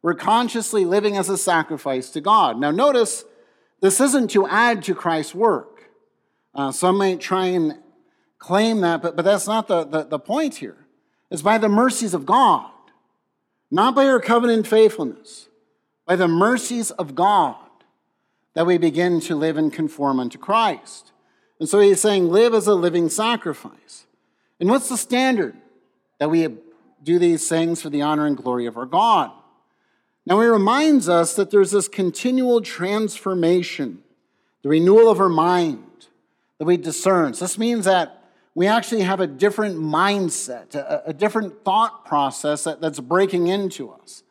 We're 0.01 0.15
consciously 0.15 0.83
living 0.83 1.15
as 1.15 1.29
a 1.29 1.37
sacrifice 1.37 2.09
to 2.11 2.21
God. 2.21 2.59
Now, 2.59 2.71
notice 2.71 3.23
this 3.79 4.01
isn't 4.01 4.29
to 4.31 4.47
add 4.47 4.83
to 4.83 4.95
Christ's 4.95 5.35
work. 5.35 5.89
Uh, 6.53 6.71
some 6.71 6.97
might 6.97 7.21
try 7.21 7.45
and 7.45 7.77
claim 8.39 8.81
that, 8.81 9.01
but, 9.01 9.15
but 9.15 9.23
that's 9.23 9.47
not 9.47 9.67
the, 9.67 9.85
the, 9.85 10.03
the 10.03 10.19
point 10.19 10.55
here. 10.55 10.85
It's 11.29 11.41
by 11.41 11.57
the 11.57 11.69
mercies 11.69 12.13
of 12.13 12.25
God, 12.25 12.69
not 13.71 13.95
by 13.95 14.05
our 14.05 14.19
covenant 14.19 14.67
faithfulness, 14.67 15.47
by 16.05 16.15
the 16.17 16.27
mercies 16.27 16.91
of 16.91 17.15
God 17.15 17.55
that 18.53 18.65
we 18.65 18.77
begin 18.77 19.21
to 19.21 19.35
live 19.35 19.55
and 19.55 19.71
conform 19.71 20.19
unto 20.19 20.37
Christ. 20.37 21.13
And 21.59 21.69
so 21.69 21.79
he's 21.79 22.01
saying, 22.01 22.29
live 22.29 22.53
as 22.53 22.67
a 22.67 22.75
living 22.75 23.07
sacrifice. 23.07 24.05
And 24.59 24.69
what's 24.69 24.89
the 24.89 24.97
standard 24.97 25.55
that 26.19 26.29
we 26.29 26.47
do 27.01 27.17
these 27.17 27.47
things 27.47 27.81
for 27.81 27.89
the 27.89 28.01
honor 28.01 28.25
and 28.25 28.35
glory 28.35 28.65
of 28.65 28.77
our 28.77 28.85
God? 28.85 29.31
Now, 30.25 30.39
he 30.41 30.47
reminds 30.47 31.09
us 31.09 31.35
that 31.35 31.49
there's 31.49 31.71
this 31.71 31.87
continual 31.87 32.61
transformation, 32.61 34.03
the 34.61 34.69
renewal 34.69 35.09
of 35.09 35.19
our 35.19 35.29
mind 35.29 36.07
that 36.59 36.65
we 36.65 36.77
discern. 36.77 37.33
So 37.33 37.45
this 37.45 37.57
means 37.57 37.85
that 37.85 38.20
we 38.53 38.67
actually 38.67 39.01
have 39.01 39.19
a 39.19 39.27
different 39.27 39.77
mindset, 39.77 40.75
a, 40.75 41.03
a 41.07 41.13
different 41.13 41.63
thought 41.63 42.05
process 42.05 42.65
that, 42.65 42.81
that's 42.81 42.99
breaking 42.99 43.47
into 43.47 43.91
us. 43.91 44.23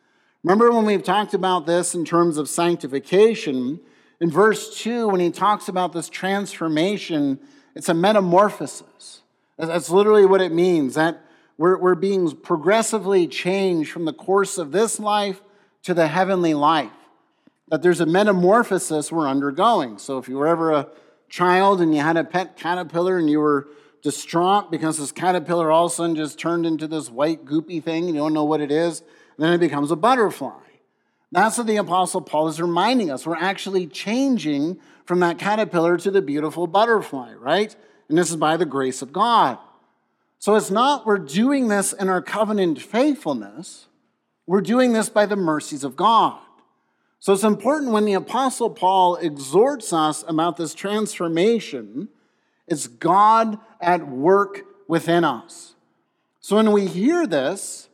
Remember 0.43 0.71
when 0.71 0.85
we've 0.85 1.03
talked 1.03 1.35
about 1.35 1.67
this 1.67 1.95
in 1.95 2.05
terms 2.05 2.37
of 2.37 2.49
sanctification? 2.49 3.81
In 4.21 4.31
verse 4.31 4.79
2, 4.79 5.09
when 5.09 5.21
he 5.21 5.31
talks 5.31 5.69
about 5.69 5.93
this 5.93 6.09
transformation, 6.09 7.39
it's 7.75 7.89
a 7.89 7.95
metamorphosis. 7.95 9.23
That's 9.59 9.91
literally 9.91 10.27
what 10.27 10.41
it 10.41 10.53
means. 10.53 10.95
That 10.95 11.23
we're, 11.59 11.79
we're 11.79 11.95
being 11.95 12.35
progressively 12.37 13.27
changed 13.27 13.91
from 13.91 14.07
the 14.07 14.13
course 14.13 14.57
of 14.57 14.73
this 14.73 14.99
life 14.99 15.43
to 15.83 15.93
the 15.93 16.09
heavenly 16.09 16.55
life. 16.55 16.91
That 17.69 17.83
there's 17.83 18.01
a 18.01 18.07
metamorphosis 18.07 19.13
we're 19.13 19.29
undergoing. 19.29 19.99
So 19.99 20.19
if 20.19 20.29
you 20.29 20.37
were 20.37 20.49
ever 20.49 20.73
a 20.73 20.89
child 21.29 21.81
and 21.81 21.95
you 21.95 22.01
had 22.01 22.17
a 22.17 22.25
pet 22.25 22.57
caterpillar 22.57 23.19
and 23.19 23.29
you 23.29 23.41
were 23.41 23.69
distraught 24.03 24.71
because 24.71 24.99
this 24.99 25.13
caterpillar 25.13 25.71
all 25.71 25.87
of 25.87 25.93
a 25.93 25.95
sudden 25.95 26.17
just 26.17 26.39
turned 26.39 26.67
into 26.67 26.87
this 26.87 27.11
white 27.11 27.45
goopy 27.45 27.83
thing, 27.83 28.09
you 28.09 28.15
don't 28.15 28.33
know 28.33 28.45
what 28.45 28.61
it 28.61 28.71
is, 28.71 29.01
and 29.01 29.45
then 29.45 29.53
it 29.53 29.59
becomes 29.59 29.91
a 29.91 29.97
butterfly. 29.97 30.59
That's 31.33 31.59
what 31.59 31.67
the 31.67 31.77
Apostle 31.77 32.21
Paul 32.21 32.49
is 32.49 32.61
reminding 32.61 33.11
us. 33.11 33.27
We're 33.27 33.37
actually 33.37 33.87
changing 33.87 34.81
from 35.05 35.21
that 35.21 35.39
caterpillar 35.39 35.97
to 35.99 36.11
the 36.11 36.23
beautiful 36.23 36.67
butterfly, 36.67 37.35
right? 37.35 37.75
And 38.09 38.19
this 38.19 38.31
is 38.31 38.37
by 38.37 38.57
the 38.57 38.67
grace 38.67 39.03
of 39.03 39.13
God. 39.13 39.59
So 40.39 40.57
it's 40.57 40.71
not 40.71 41.07
we're 41.07 41.19
doing 41.19 41.69
this 41.69 41.93
in 41.93 42.09
our 42.09 42.23
covenant 42.23 42.81
faithfulness, 42.81 43.87
we're 44.47 44.63
doing 44.63 44.93
this 44.93 45.09
by 45.09 45.27
the 45.27 45.37
mercies 45.37 45.85
of 45.85 45.95
God. 45.95 46.41
So 47.21 47.35
it's 47.35 47.45
important 47.45 47.93
when 47.93 48.07
the 48.07 48.15
Apostle 48.15 48.71
Paul 48.71 49.17
exhorts 49.17 49.93
us 49.93 50.25
about 50.27 50.57
this 50.57 50.73
transformation, 50.73 52.09
it's 52.71 52.87
God 52.87 53.59
at 53.81 54.07
work 54.09 54.63
within 54.89 55.25
us. 55.25 55.75
So 56.41 56.57
when 56.57 56.73
we 56.73 56.87
hear 56.87 57.27
this, 57.27 57.89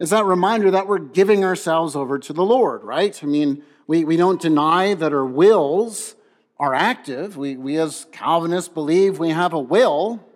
it's 0.00 0.10
that 0.10 0.24
reminder 0.24 0.72
that 0.72 0.88
we're 0.88 0.98
giving 0.98 1.44
ourselves 1.44 1.94
over 1.94 2.18
to 2.18 2.32
the 2.32 2.44
Lord, 2.44 2.82
right? 2.82 3.22
I 3.22 3.26
mean, 3.26 3.62
we, 3.86 4.04
we 4.04 4.16
don't 4.16 4.40
deny 4.40 4.94
that 4.94 5.12
our 5.12 5.24
wills 5.24 6.16
are 6.58 6.74
active. 6.74 7.36
We, 7.36 7.56
we, 7.56 7.76
as 7.76 8.06
Calvinists, 8.10 8.72
believe 8.72 9.18
we 9.18 9.30
have 9.30 9.52
a 9.52 9.60
will, 9.60 10.26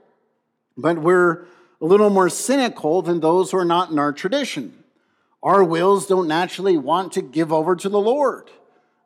but 0.77 0.99
we're 0.99 1.47
a 1.81 1.85
little 1.85 2.11
more 2.11 2.29
cynical 2.29 3.03
than 3.03 3.21
those 3.21 3.51
who 3.51 3.59
are 3.59 3.65
not 3.65 3.91
in 3.91 3.99
our 3.99 4.13
tradition. 4.13 4.85
Our 5.43 5.65
wills 5.65 6.07
don't 6.07 6.29
naturally 6.29 6.77
want 6.77 7.13
to 7.13 7.23
give 7.23 7.53
over 7.53 7.77
to 7.77 7.89
the 7.89 8.01
Lord. 8.01 8.51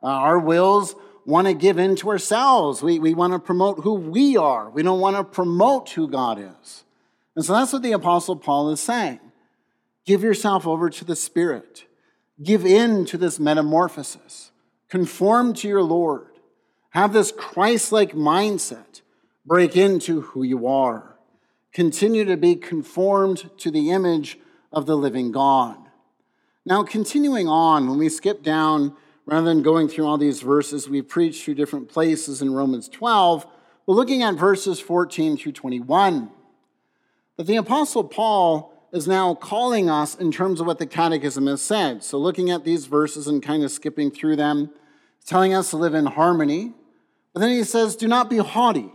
Uh, 0.03 0.07
our 0.07 0.39
wills 0.39 0.95
want 1.25 1.47
to 1.47 1.53
give 1.53 1.77
in 1.77 1.95
to 1.97 2.09
ourselves. 2.09 2.81
We, 2.81 2.99
we 2.99 3.13
want 3.13 3.33
to 3.33 3.39
promote 3.39 3.79
who 3.79 3.93
we 3.93 4.37
are. 4.37 4.69
We 4.69 4.83
don't 4.83 4.99
want 4.99 5.17
to 5.17 5.23
promote 5.23 5.89
who 5.89 6.07
God 6.07 6.39
is. 6.39 6.83
And 7.35 7.45
so 7.45 7.53
that's 7.53 7.73
what 7.73 7.83
the 7.83 7.91
Apostle 7.93 8.35
Paul 8.35 8.71
is 8.71 8.79
saying. 8.79 9.19
Give 10.05 10.23
yourself 10.23 10.67
over 10.67 10.89
to 10.89 11.05
the 11.05 11.15
Spirit. 11.15 11.85
Give 12.41 12.65
in 12.65 13.05
to 13.05 13.17
this 13.17 13.39
metamorphosis. 13.39 14.51
Conform 14.89 15.53
to 15.55 15.67
your 15.67 15.83
Lord. 15.83 16.27
Have 16.89 17.13
this 17.13 17.31
Christ 17.31 17.91
like 17.91 18.13
mindset. 18.13 19.01
Break 19.45 19.77
into 19.77 20.21
who 20.21 20.43
you 20.43 20.67
are. 20.67 21.17
Continue 21.71 22.25
to 22.25 22.35
be 22.35 22.55
conformed 22.55 23.49
to 23.59 23.71
the 23.71 23.91
image 23.91 24.37
of 24.71 24.85
the 24.85 24.97
living 24.97 25.31
God. 25.31 25.77
Now, 26.65 26.83
continuing 26.83 27.47
on, 27.47 27.89
when 27.89 27.97
we 27.97 28.09
skip 28.09 28.43
down, 28.43 28.95
rather 29.25 29.45
than 29.45 29.61
going 29.61 29.87
through 29.87 30.05
all 30.05 30.17
these 30.17 30.41
verses, 30.41 30.89
we 30.89 31.01
preached 31.01 31.43
through 31.43 31.55
different 31.55 31.89
places 31.89 32.41
in 32.41 32.53
Romans 32.53 32.89
12. 32.89 33.45
We're 33.85 33.95
looking 33.95 34.23
at 34.23 34.35
verses 34.35 34.79
14 34.79 35.37
through 35.37 35.51
21. 35.53 36.29
But 37.37 37.47
the 37.47 37.55
Apostle 37.55 38.03
Paul 38.03 38.73
is 38.91 39.07
now 39.07 39.33
calling 39.33 39.89
us 39.89 40.15
in 40.15 40.31
terms 40.31 40.59
of 40.59 40.67
what 40.67 40.79
the 40.79 40.85
Catechism 40.85 41.47
has 41.47 41.61
said. 41.61 42.03
So, 42.03 42.17
looking 42.17 42.49
at 42.49 42.65
these 42.65 42.85
verses 42.87 43.27
and 43.27 43.41
kind 43.41 43.63
of 43.63 43.71
skipping 43.71 44.11
through 44.11 44.35
them, 44.35 44.69
telling 45.25 45.53
us 45.53 45.69
to 45.69 45.77
live 45.77 45.93
in 45.93 46.05
harmony. 46.05 46.73
But 47.33 47.39
then 47.39 47.49
he 47.51 47.63
says, 47.63 47.95
do 47.95 48.07
not 48.07 48.29
be 48.29 48.37
haughty. 48.37 48.91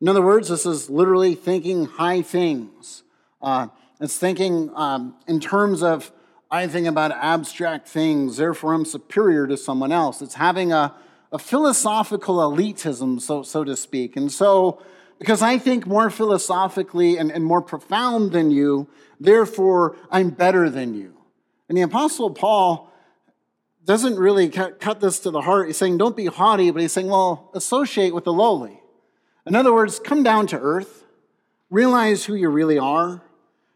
In 0.00 0.08
other 0.08 0.22
words, 0.22 0.48
this 0.48 0.66
is 0.66 0.88
literally 0.88 1.34
thinking 1.34 1.84
high 1.86 2.22
things. 2.22 3.02
Uh, 3.40 3.68
it's 4.00 4.18
thinking 4.18 4.70
um, 4.74 5.16
in 5.28 5.38
terms 5.38 5.82
of 5.82 6.10
I 6.52 6.66
think 6.66 6.86
about 6.86 7.12
abstract 7.12 7.88
things, 7.88 8.36
therefore 8.36 8.74
I'm 8.74 8.84
superior 8.84 9.46
to 9.46 9.56
someone 9.56 9.90
else. 9.90 10.20
It's 10.20 10.34
having 10.34 10.70
a, 10.70 10.94
a 11.32 11.38
philosophical 11.38 12.36
elitism, 12.36 13.22
so, 13.22 13.42
so 13.42 13.64
to 13.64 13.74
speak. 13.74 14.18
And 14.18 14.30
so, 14.30 14.82
because 15.18 15.40
I 15.40 15.56
think 15.56 15.86
more 15.86 16.10
philosophically 16.10 17.16
and, 17.16 17.32
and 17.32 17.42
more 17.42 17.62
profound 17.62 18.32
than 18.32 18.50
you, 18.50 18.86
therefore 19.18 19.96
I'm 20.10 20.28
better 20.28 20.68
than 20.68 20.92
you. 20.92 21.16
And 21.70 21.78
the 21.78 21.82
Apostle 21.82 22.28
Paul 22.28 22.92
doesn't 23.86 24.18
really 24.18 24.50
cut, 24.50 24.78
cut 24.78 25.00
this 25.00 25.20
to 25.20 25.30
the 25.30 25.40
heart. 25.40 25.68
He's 25.68 25.78
saying, 25.78 25.96
don't 25.96 26.14
be 26.14 26.26
haughty, 26.26 26.70
but 26.70 26.82
he's 26.82 26.92
saying, 26.92 27.08
well, 27.08 27.50
associate 27.54 28.14
with 28.14 28.24
the 28.24 28.32
lowly. 28.32 28.78
In 29.46 29.56
other 29.56 29.72
words, 29.72 29.98
come 29.98 30.22
down 30.22 30.46
to 30.48 30.58
earth, 30.58 31.06
realize 31.70 32.26
who 32.26 32.34
you 32.34 32.50
really 32.50 32.78
are, 32.78 33.22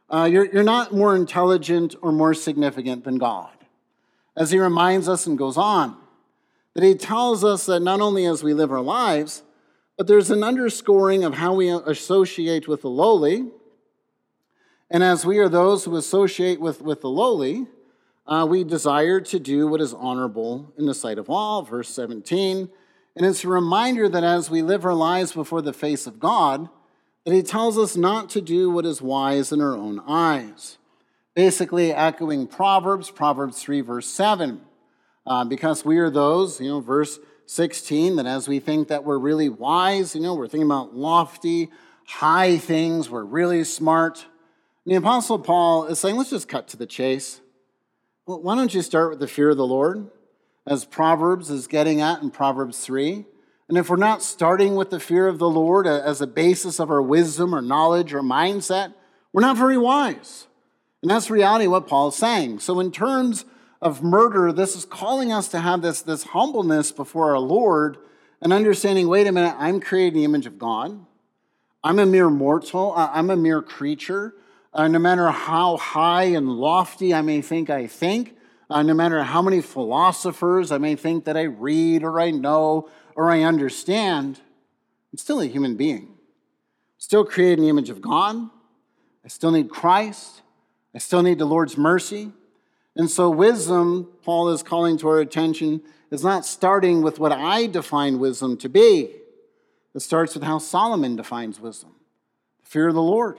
uh, 0.09 0.29
you're, 0.31 0.47
you're 0.47 0.63
not 0.63 0.93
more 0.93 1.17
intelligent 1.17 1.95
or 2.01 2.13
more 2.13 2.35
significant 2.35 3.05
than 3.05 3.19
God. 3.19 3.51
As 4.37 4.51
he 4.51 4.59
reminds 4.59 5.09
us 5.09 5.27
and 5.27 5.37
goes 5.37 5.57
on, 5.57 5.97
that 6.75 6.85
he 6.85 6.95
tells 6.95 7.43
us 7.43 7.67
that 7.67 7.81
not 7.81 8.01
only 8.01 8.27
as 8.27 8.43
we 8.43 8.53
live 8.55 8.71
our 8.71 8.83
lives, 8.83 9.43
but 9.97 10.07
there's 10.07 10.31
an 10.31 10.45
underscoring 10.45 11.25
of 11.25 11.35
how 11.35 11.55
we 11.55 11.71
associate 11.71 12.69
with 12.69 12.83
the 12.83 12.91
lowly. 12.91 13.47
And 14.91 15.03
as 15.03 15.25
we 15.25 15.39
are 15.39 15.49
those 15.49 15.85
who 15.85 15.97
associate 15.97 16.61
with, 16.61 16.83
with 16.83 17.01
the 17.01 17.09
lowly, 17.09 17.67
uh, 18.27 18.47
we 18.49 18.63
desire 18.63 19.21
to 19.21 19.39
do 19.39 19.67
what 19.67 19.81
is 19.81 19.95
honorable 19.95 20.73
in 20.77 20.87
the 20.87 20.95
sight 20.95 21.19
of 21.19 21.31
all, 21.31 21.63
verse 21.63 21.89
17. 21.89 22.69
And 23.17 23.27
it's 23.27 23.45
a 23.45 23.49
reminder 23.49 24.09
that 24.09 24.25
as 24.25 24.51
we 24.51 24.61
live 24.63 24.85
our 24.85 24.95
lives 24.95 25.33
before 25.33 25.63
the 25.63 25.73
face 25.73 26.07
of 26.07 26.21
God, 26.21 26.69
that 27.27 27.35
he 27.35 27.43
tells 27.43 27.77
us 27.77 27.97
not 27.97 28.31
to 28.31 28.41
do 28.41 28.71
what 28.71 28.87
is 28.87 29.03
wise 29.03 29.51
in 29.51 29.61
our 29.61 29.77
own 29.77 30.01
eyes. 30.07 30.79
Basically, 31.35 31.93
echoing 31.93 32.47
Proverbs, 32.47 33.11
Proverbs 33.11 33.61
3, 33.61 33.81
verse 33.81 34.07
7. 34.07 34.61
Uh, 35.27 35.45
because 35.45 35.85
we 35.85 35.99
are 35.99 36.09
those, 36.09 36.61
you 36.61 36.69
know, 36.69 36.81
verse 36.81 37.19
16, 37.47 38.15
that 38.15 38.27
as 38.27 38.47
we 38.47 38.61
think 38.61 38.87
that 38.87 39.03
we're 39.03 39.19
really 39.19 39.49
wise, 39.49 40.15
you 40.15 40.23
know, 40.23 40.37
we're 40.37 40.47
thinking 40.47 40.69
about 40.69 40.95
lofty, 40.95 41.69
high 42.07 42.59
things, 42.59 43.11
we're 43.11 43.25
really 43.25 43.65
smart. 43.65 44.25
And 44.85 44.95
the 44.95 44.99
Apostle 44.99 45.41
Paul 45.41 45.87
is 45.87 45.99
saying, 45.99 46.15
let's 46.15 46.31
just 46.31 46.49
cut 46.49 46.69
to 46.69 46.77
the 46.77 46.87
chase. 46.87 47.41
Well, 48.25 48.41
why 48.41 48.55
don't 48.55 48.73
you 48.73 48.83
start 48.83 49.11
with 49.11 49.19
the 49.19 49.27
fear 49.27 49.51
of 49.51 49.57
the 49.57 49.67
Lord, 49.67 50.09
as 50.65 50.85
Proverbs 50.85 51.51
is 51.51 51.67
getting 51.67 52.01
at 52.01 52.23
in 52.23 52.31
Proverbs 52.31 52.79
3? 52.85 53.25
And 53.69 53.77
if 53.77 53.91
we're 53.91 53.97
not 53.97 54.23
starting 54.23 54.77
with 54.77 54.91
the 54.91 55.01
fear 55.01 55.27
of 55.27 55.39
the 55.39 55.51
Lord 55.51 55.87
as 55.87 56.21
a 56.21 56.27
basis 56.27 56.79
of 56.79 56.91
our 56.91 57.03
wisdom 57.03 57.55
or 57.55 57.61
knowledge 57.61 58.15
or 58.15 58.23
mindset, 58.23 58.95
we're 59.33 59.41
not 59.41 59.57
very 59.57 59.77
wise. 59.77 60.47
And 61.03 61.11
that's 61.11 61.31
reality 61.31 61.67
what 61.67 61.89
Paul 61.89 62.09
is 62.09 62.15
saying. 62.15 62.61
So, 62.61 62.79
in 62.81 62.93
terms 62.93 63.45
of 63.83 64.03
murder, 64.03 64.53
this 64.53 64.77
is 64.77 64.85
calling 64.85 65.33
us 65.33 65.49
to 65.49 65.61
have 65.61 65.83
this, 65.83 66.03
this 66.03 66.25
humbleness 66.25 66.93
before 66.93 67.33
our 67.33 67.39
Lord 67.39 67.99
and 68.41 68.53
understanding 68.53 69.09
wait 69.09 69.27
a 69.27 69.33
minute, 69.33 69.55
I'm 69.59 69.81
created 69.81 70.15
in 70.15 70.19
the 70.21 70.25
image 70.25 70.47
of 70.47 70.59
God. 70.59 71.05
I'm 71.83 71.99
a 71.99 72.07
mere 72.07 72.31
mortal, 72.31 72.93
I'm 72.97 73.31
a 73.31 73.37
mere 73.37 73.63
creature. 73.63 74.35
Uh, 74.73 74.89
no 74.89 74.99
matter 74.99 75.31
how 75.31 75.77
high 75.79 76.25
and 76.25 76.51
lofty 76.51 77.15
I 77.15 77.23
may 77.23 77.41
think 77.41 77.71
I 77.71 77.87
think, 77.87 78.37
uh, 78.69 78.83
no 78.83 78.93
matter 78.93 79.23
how 79.23 79.41
many 79.41 79.61
philosophers 79.61 80.71
I 80.73 80.79
may 80.79 80.97
think 80.97 81.25
that 81.25 81.37
I 81.37 81.45
read 81.45 82.03
or 82.03 82.21
I 82.21 82.31
know 82.31 82.91
or 83.17 83.31
I 83.31 83.43
understand, 83.43 84.41
I'm 85.11 85.19
still 85.19 85.41
a 85.41 85.47
human 85.47 85.75
being. 85.75 86.15
Still 86.99 87.25
created 87.25 87.59
in 87.59 87.65
the 87.65 87.71
image 87.71 87.91
of 87.91 88.03
God. 88.03 88.51
I 89.25 89.29
still 89.29 89.51
need 89.51 89.71
Christ. 89.71 90.43
I 90.95 90.99
still 90.99 91.23
need 91.23 91.39
the 91.39 91.47
Lord's 91.47 91.77
mercy. 91.77 92.31
And 92.95 93.11
so, 93.11 93.29
wisdom, 93.29 94.09
Paul 94.23 94.51
is 94.51 94.63
calling 94.63 94.97
to 94.99 95.09
our 95.09 95.21
attention, 95.21 95.83
is 96.11 96.23
not 96.23 96.47
starting 96.47 97.03
with 97.03 97.19
what 97.19 97.33
I 97.33 97.67
define 97.67 98.19
wisdom 98.19 98.57
to 98.59 98.69
be. 98.69 99.11
It 99.95 100.01
starts 100.01 100.35
with 100.35 100.45
how 100.45 100.59
Solomon 100.59 101.17
defines 101.17 101.59
wisdom 101.59 101.93
the 102.63 102.69
fear 102.69 102.89
of 102.89 102.95
the 102.95 103.03
Lord, 103.03 103.39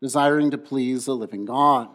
desiring 0.00 0.50
to 0.52 0.58
please 0.58 1.06
the 1.06 1.16
living 1.16 1.44
God. 1.44 1.88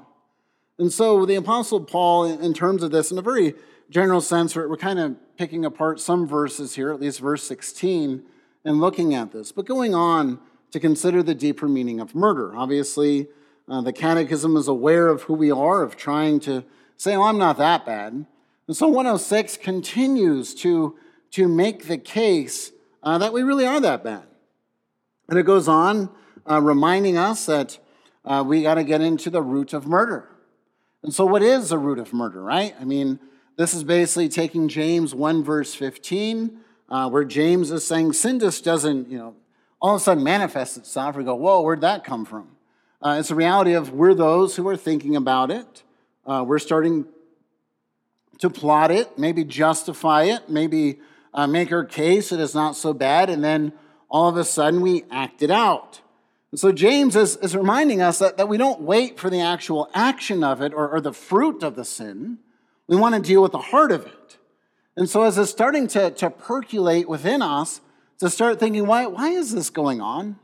And 0.78 0.92
so, 0.92 1.26
the 1.26 1.36
Apostle 1.36 1.82
Paul, 1.82 2.26
in 2.26 2.54
terms 2.54 2.84
of 2.84 2.92
this, 2.92 3.12
in 3.12 3.18
a 3.18 3.22
very 3.22 3.56
general 3.90 4.22
sense, 4.22 4.56
we're 4.56 4.78
kind 4.78 5.00
of 5.00 5.16
picking 5.38 5.66
apart 5.66 6.00
some 6.00 6.28
verses 6.28 6.76
here, 6.76 6.92
at 6.92 7.00
least 7.00 7.20
verse 7.20 7.44
16, 7.44 8.24
and 8.66 8.80
looking 8.80 9.16
at 9.16 9.32
this, 9.32 9.52
but 9.52 9.66
going 9.66 9.96
on 9.96 10.40
to 10.72 10.80
consider 10.80 11.24
the 11.24 11.34
deeper 11.34 11.68
meaning 11.68 12.00
of 12.00 12.14
murder. 12.14 12.56
Obviously, 12.56 13.28
uh, 13.68 13.82
the 13.82 13.94
Catechism 13.94 14.56
is 14.58 14.68
aware 14.68 15.08
of 15.08 15.24
who 15.24 15.34
we 15.34 15.52
are, 15.52 15.82
of 15.82 15.96
trying 15.96 16.40
to 16.42 16.64
say, 16.98 17.16
oh, 17.16 17.24
I'm 17.24 17.38
not 17.38 17.58
that 17.58 17.86
bad. 17.86 18.26
And 18.68 18.78
so 18.78 18.88
106 18.88 19.58
continues 19.58 20.54
to, 20.56 20.96
to 21.32 21.48
make 21.48 21.88
the 21.88 21.98
case 21.98 22.72
uh, 23.02 23.18
that 23.18 23.34
we 23.34 23.42
really 23.42 23.66
are 23.66 23.80
that 23.80 24.04
bad. 24.04 24.24
And 25.28 25.40
it 25.40 25.44
goes 25.44 25.68
on 25.68 26.10
uh, 26.50 26.62
reminding 26.62 27.18
us 27.18 27.46
that 27.46 27.80
uh, 28.26 28.44
we 28.46 28.64
got 28.64 28.76
to 28.76 28.84
get 28.84 29.02
into 29.02 29.30
the 29.30 29.42
root 29.42 29.74
of 29.74 29.88
murder. 29.88 30.30
And 31.02 31.14
so, 31.14 31.26
what 31.26 31.42
is 31.42 31.70
the 31.70 31.78
root 31.78 31.98
of 31.98 32.14
murder, 32.14 32.44
right? 32.44 32.76
I 32.80 32.84
mean, 32.84 33.20
this 33.60 33.74
is 33.74 33.84
basically 33.84 34.30
taking 34.30 34.70
James 34.70 35.14
1, 35.14 35.44
verse 35.44 35.76
15, 35.76 36.62
uh, 36.88 37.10
where 37.10 37.26
James 37.26 37.72
is 37.72 37.86
saying 37.86 38.14
sin 38.14 38.40
just 38.40 38.64
doesn't, 38.64 39.10
you 39.10 39.18
know, 39.18 39.36
all 39.82 39.96
of 39.96 40.02
a 40.02 40.04
sudden 40.06 40.24
manifest 40.24 40.78
itself. 40.78 41.18
We 41.18 41.26
go, 41.26 41.36
whoa, 41.36 41.60
where'd 41.60 41.82
that 41.82 42.06
come 42.06 42.24
from? 42.24 42.56
Uh, 43.02 43.18
it's 43.20 43.32
a 43.32 43.36
reality 43.36 43.74
of 43.74 43.92
we're 43.92 44.14
those 44.14 44.56
who 44.56 44.66
are 44.70 44.78
thinking 44.78 45.18
about 45.18 45.52
it. 45.52 45.84
Uh, 46.26 46.46
we're 46.48 46.58
starting 46.58 47.04
to 48.38 48.50
plot 48.50 48.92
it, 48.92 49.20
maybe 49.20 49.44
justify 49.44 50.24
it, 50.24 50.50
maybe 50.50 51.02
uh, 51.34 51.46
make 51.46 51.74
our 51.74 51.84
case 51.84 52.30
that 52.30 52.40
it 52.40 52.44
is 52.44 52.56
not 52.56 52.78
so 52.78 52.94
bad, 52.94 53.30
and 53.30 53.44
then 53.44 53.74
all 54.10 54.30
of 54.30 54.38
a 54.38 54.46
sudden 54.46 54.80
we 54.80 55.04
act 55.12 55.42
it 55.42 55.52
out. 55.52 56.00
And 56.52 56.60
so 56.62 56.72
James 56.72 57.18
is, 57.18 57.36
is 57.36 57.58
reminding 57.58 58.02
us 58.02 58.20
that, 58.20 58.38
that 58.38 58.48
we 58.48 58.56
don't 58.56 58.80
wait 58.80 59.20
for 59.20 59.30
the 59.30 59.42
actual 59.42 59.90
action 59.94 60.46
of 60.46 60.62
it 60.62 60.74
or, 60.74 60.88
or 60.88 61.02
the 61.02 61.12
fruit 61.12 61.62
of 61.62 61.76
the 61.76 61.84
sin. 61.84 62.38
We 62.90 62.96
want 62.96 63.14
to 63.14 63.22
deal 63.22 63.44
with 63.44 63.52
the 63.52 63.60
heart 63.60 63.92
of 63.92 64.08
it. 64.08 64.38
And 64.98 65.08
so 65.08 65.22
as 65.22 65.38
it's 65.38 65.52
starting 65.52 65.88
to, 65.90 66.10
to 66.10 66.32
percolate 66.32 67.08
within 67.08 67.44
us, 67.44 67.82
to 68.18 68.32
start 68.32 68.60
thinking, 68.60 68.88
why, 68.88 69.06
why 69.06 69.30
is 69.30 69.54
this 69.54 69.70
going 69.70 70.02
on? 70.02 70.38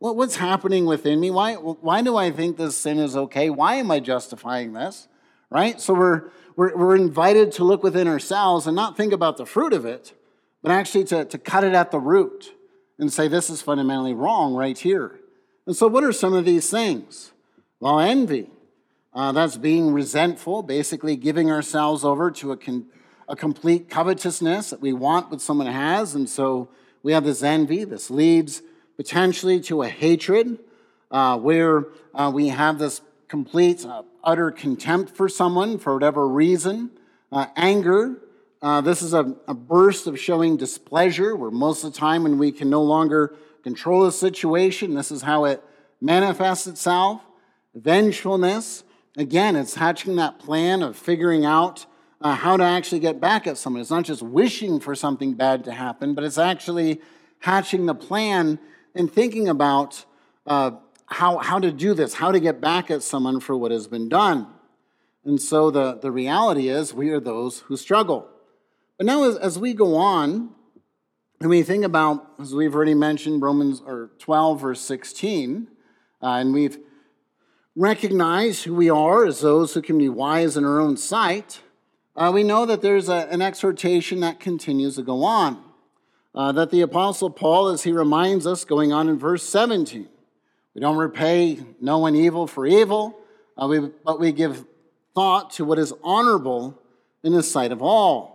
What, 0.00 0.16
what's 0.16 0.34
happening 0.34 0.84
within 0.84 1.20
me? 1.20 1.30
Why, 1.30 1.54
why 1.54 2.02
do 2.02 2.16
I 2.16 2.32
think 2.32 2.56
this 2.56 2.76
sin 2.76 2.98
is 2.98 3.16
okay? 3.16 3.50
Why 3.50 3.76
am 3.76 3.92
I 3.92 4.00
justifying 4.00 4.72
this? 4.72 5.06
Right? 5.48 5.80
So 5.80 5.94
we're, 5.94 6.30
we're, 6.56 6.76
we're 6.76 6.96
invited 6.96 7.52
to 7.52 7.64
look 7.64 7.84
within 7.84 8.08
ourselves 8.08 8.66
and 8.66 8.74
not 8.74 8.96
think 8.96 9.12
about 9.12 9.36
the 9.36 9.46
fruit 9.46 9.72
of 9.72 9.84
it, 9.84 10.12
but 10.60 10.72
actually 10.72 11.04
to, 11.04 11.24
to 11.24 11.38
cut 11.38 11.62
it 11.62 11.72
at 11.72 11.92
the 11.92 12.00
root 12.00 12.52
and 12.98 13.12
say, 13.12 13.28
this 13.28 13.48
is 13.48 13.62
fundamentally 13.62 14.12
wrong 14.12 14.54
right 14.54 14.76
here. 14.76 15.20
And 15.68 15.76
so, 15.76 15.86
what 15.86 16.02
are 16.02 16.12
some 16.12 16.34
of 16.34 16.44
these 16.44 16.68
things? 16.68 17.30
Well, 17.78 18.00
envy. 18.00 18.50
Uh, 19.14 19.30
that's 19.32 19.56
being 19.56 19.92
resentful, 19.92 20.62
basically 20.62 21.16
giving 21.16 21.50
ourselves 21.50 22.02
over 22.02 22.30
to 22.30 22.52
a, 22.52 22.56
con- 22.56 22.86
a 23.28 23.36
complete 23.36 23.90
covetousness 23.90 24.70
that 24.70 24.80
we 24.80 24.92
want 24.92 25.30
what 25.30 25.40
someone 25.40 25.66
has. 25.66 26.14
And 26.14 26.28
so 26.28 26.70
we 27.02 27.12
have 27.12 27.24
this 27.24 27.42
envy. 27.42 27.84
This 27.84 28.10
leads 28.10 28.62
potentially 28.96 29.60
to 29.60 29.82
a 29.82 29.88
hatred 29.88 30.58
uh, 31.10 31.38
where 31.38 31.86
uh, 32.14 32.30
we 32.34 32.48
have 32.48 32.78
this 32.78 33.02
complete, 33.28 33.84
uh, 33.84 34.02
utter 34.24 34.50
contempt 34.50 35.14
for 35.14 35.28
someone 35.28 35.78
for 35.78 35.92
whatever 35.94 36.26
reason. 36.26 36.90
Uh, 37.30 37.46
anger. 37.56 38.18
Uh, 38.62 38.80
this 38.80 39.02
is 39.02 39.12
a, 39.12 39.34
a 39.48 39.54
burst 39.54 40.06
of 40.06 40.18
showing 40.18 40.56
displeasure, 40.56 41.34
where 41.34 41.50
most 41.50 41.82
of 41.84 41.92
the 41.92 41.98
time 41.98 42.22
when 42.22 42.38
we 42.38 42.52
can 42.52 42.70
no 42.70 42.82
longer 42.82 43.34
control 43.62 44.04
the 44.04 44.12
situation. 44.12 44.94
This 44.94 45.10
is 45.10 45.22
how 45.22 45.44
it 45.44 45.62
manifests 46.00 46.66
itself. 46.66 47.20
Vengefulness, 47.74 48.84
again, 49.16 49.56
it's 49.56 49.74
hatching 49.74 50.16
that 50.16 50.38
plan 50.38 50.82
of 50.82 50.96
figuring 50.96 51.44
out 51.44 51.86
uh, 52.20 52.34
how 52.34 52.56
to 52.56 52.64
actually 52.64 53.00
get 53.00 53.20
back 53.20 53.46
at 53.46 53.58
someone. 53.58 53.80
It's 53.80 53.90
not 53.90 54.04
just 54.04 54.22
wishing 54.22 54.80
for 54.80 54.94
something 54.94 55.34
bad 55.34 55.64
to 55.64 55.72
happen, 55.72 56.14
but 56.14 56.24
it's 56.24 56.38
actually 56.38 57.00
hatching 57.40 57.86
the 57.86 57.94
plan 57.94 58.58
and 58.94 59.12
thinking 59.12 59.48
about 59.48 60.04
uh, 60.46 60.72
how, 61.06 61.38
how 61.38 61.58
to 61.58 61.72
do 61.72 61.94
this, 61.94 62.14
how 62.14 62.32
to 62.32 62.40
get 62.40 62.60
back 62.60 62.90
at 62.90 63.02
someone 63.02 63.40
for 63.40 63.56
what 63.56 63.70
has 63.70 63.86
been 63.86 64.08
done. 64.08 64.46
And 65.24 65.40
so 65.40 65.70
the, 65.70 65.98
the 65.98 66.10
reality 66.10 66.68
is, 66.68 66.94
we 66.94 67.10
are 67.10 67.20
those 67.20 67.60
who 67.60 67.76
struggle. 67.76 68.28
But 68.98 69.06
now, 69.06 69.24
as, 69.24 69.36
as 69.36 69.58
we 69.58 69.74
go 69.74 69.96
on, 69.96 70.50
and 71.40 71.50
we 71.50 71.62
think 71.62 71.84
about, 71.84 72.24
as 72.40 72.54
we've 72.54 72.74
already 72.74 72.94
mentioned, 72.94 73.42
Romans 73.42 73.82
or 73.84 74.10
12, 74.18 74.60
verse 74.60 74.80
16, 74.80 75.68
uh, 76.22 76.26
and 76.26 76.54
we've 76.54 76.78
recognized 77.74 78.64
who 78.64 78.74
we 78.74 78.90
are 78.90 79.24
as 79.24 79.40
those 79.40 79.74
who 79.74 79.82
can 79.82 79.98
be 79.98 80.08
wise 80.08 80.56
in 80.56 80.64
our 80.64 80.80
own 80.80 80.96
sight, 80.96 81.60
uh, 82.14 82.30
we 82.32 82.42
know 82.42 82.66
that 82.66 82.82
there's 82.82 83.08
a, 83.08 83.28
an 83.30 83.40
exhortation 83.40 84.20
that 84.20 84.38
continues 84.38 84.96
to 84.96 85.02
go 85.02 85.24
on. 85.24 85.62
Uh, 86.34 86.52
that 86.52 86.70
the 86.70 86.80
Apostle 86.80 87.30
Paul, 87.30 87.68
as 87.68 87.82
he 87.82 87.92
reminds 87.92 88.46
us, 88.46 88.64
going 88.64 88.92
on 88.92 89.08
in 89.08 89.18
verse 89.18 89.42
17, 89.42 90.08
we 90.74 90.80
don't 90.80 90.96
repay 90.96 91.58
no 91.80 91.98
one 91.98 92.16
evil 92.16 92.46
for 92.46 92.66
evil, 92.66 93.18
uh, 93.60 93.66
we, 93.66 93.80
but 94.04 94.18
we 94.18 94.32
give 94.32 94.64
thought 95.14 95.50
to 95.52 95.64
what 95.64 95.78
is 95.78 95.92
honorable 96.02 96.80
in 97.22 97.32
the 97.32 97.42
sight 97.42 97.70
of 97.70 97.82
all. 97.82 98.32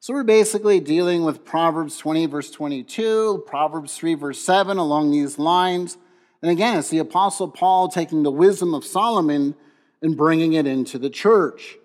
So 0.00 0.12
we're 0.12 0.24
basically 0.24 0.80
dealing 0.80 1.22
with 1.22 1.44
Proverbs 1.44 1.96
20, 1.98 2.26
verse 2.26 2.50
22, 2.50 3.44
Proverbs 3.46 3.96
3, 3.96 4.14
verse 4.14 4.40
7, 4.40 4.76
along 4.76 5.12
these 5.12 5.38
lines. 5.38 5.96
And 6.42 6.50
again, 6.50 6.76
it's 6.76 6.90
the 6.90 6.98
Apostle 6.98 7.48
Paul 7.48 7.88
taking 7.88 8.24
the 8.24 8.30
wisdom 8.30 8.74
of 8.74 8.84
Solomon 8.84 9.54
and 10.02 10.16
bringing 10.16 10.52
it 10.54 10.66
into 10.66 10.98
the 10.98 11.10
church 11.10 11.76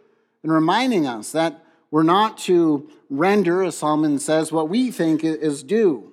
and 0.44 0.52
reminding 0.52 1.06
us 1.06 1.32
that 1.32 1.64
we're 1.92 2.04
not 2.04 2.38
to 2.40 2.90
render, 3.10 3.64
as 3.64 3.78
Solomon 3.78 4.20
says, 4.20 4.52
what 4.52 4.68
we 4.68 4.92
think 4.92 5.24
is 5.24 5.64
due. 5.64 6.12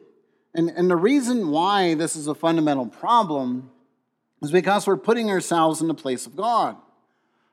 And, 0.54 0.70
and 0.70 0.90
the 0.90 0.96
reason 0.96 1.50
why 1.50 1.94
this 1.94 2.14
is 2.14 2.28
a 2.28 2.34
fundamental 2.34 2.86
problem 2.86 3.70
is 4.42 4.52
because 4.52 4.86
we're 4.86 4.96
putting 4.96 5.30
ourselves 5.30 5.80
in 5.80 5.88
the 5.88 5.94
place 5.94 6.26
of 6.26 6.36
God. 6.36 6.76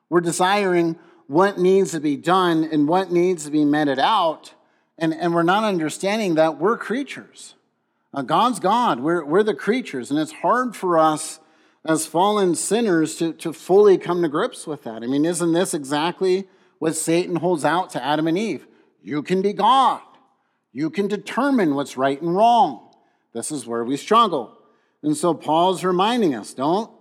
We're 0.10 0.22
desiring 0.22 1.00
what 1.28 1.58
needs 1.58 1.92
to 1.92 2.02
be 2.02 2.18
done 2.18 2.66
and 2.66 2.88
what 2.88 3.12
needs 3.12 3.46
to 3.46 3.52
be 3.52 3.64
meted 3.64 3.98
out. 3.98 4.54
And, 4.98 5.14
and 5.14 5.34
we're 5.34 5.44
not 5.44 5.64
understanding 5.64 6.36
that 6.36 6.60
we're 6.60 6.78
creatures. 6.78 7.56
Uh, 8.14 8.22
God's 8.22 8.60
God, 8.60 9.00
we're, 9.00 9.24
we're 9.24 9.44
the 9.44 9.54
creatures, 9.54 10.12
and 10.12 10.20
it's 10.20 10.34
hard 10.34 10.76
for 10.76 11.00
us 11.00 11.40
as 11.86 12.06
fallen 12.06 12.56
sinners 12.56 13.16
to, 13.16 13.34
to 13.34 13.54
fully 13.54 13.98
come 13.98 14.22
to 14.22 14.28
grips 14.28 14.68
with 14.68 14.84
that. 14.84 15.02
I 15.04 15.08
mean, 15.08 15.26
isn't 15.26 15.54
this 15.54 15.74
exactly 15.74 16.48
what 16.80 16.96
Satan 16.96 17.38
holds 17.38 17.64
out 17.64 17.90
to 17.92 18.04
Adam 18.04 18.28
and 18.28 18.38
Eve? 18.38 18.68
You 19.02 19.24
can 19.24 19.42
be 19.42 19.54
God, 19.54 20.02
you 20.74 20.90
can 20.90 21.08
determine 21.08 21.76
what's 21.76 21.98
right 21.98 22.22
and 22.22 22.36
wrong. 22.36 22.94
This 23.34 23.52
is 23.52 23.66
where 23.66 23.84
we 23.84 23.98
struggle. 23.98 24.58
And 25.04 25.16
so 25.16 25.34
Paul's 25.34 25.84
reminding 25.84 26.36
us 26.36 26.54
don't 26.54 26.92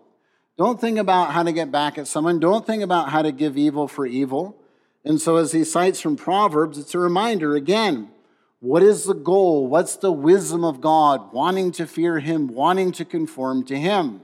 don't 0.57 0.79
think 0.79 0.99
about 0.99 1.33
how 1.33 1.43
to 1.43 1.53
get 1.53 1.73
back 1.73 1.97
at 1.97 2.07
someone. 2.07 2.39
Don't 2.39 2.67
think 2.67 2.83
about 2.83 3.09
how 3.09 3.23
to 3.23 3.33
give 3.33 3.57
evil 3.57 3.89
for 3.89 4.05
evil. 4.05 4.61
And 5.07 5.19
so, 5.19 5.37
as 5.37 5.53
he 5.53 5.65
cites 5.65 6.03
from 6.03 6.17
Proverbs, 6.17 6.77
it's 6.77 6.95
a 6.95 6.99
reminder 6.99 7.57
again 7.57 8.11
what 8.61 8.83
is 8.83 9.05
the 9.05 9.15
goal? 9.15 9.67
What's 9.67 9.97
the 9.97 10.13
wisdom 10.13 10.65
of 10.65 10.81
God? 10.81 11.33
Wanting 11.33 11.73
to 11.73 11.87
fear 11.87 12.21
him, 12.21 12.49
wanting 12.49 12.93
to 12.93 13.05
conform 13.05 13.65
to 13.65 13.77
him. 13.77 14.21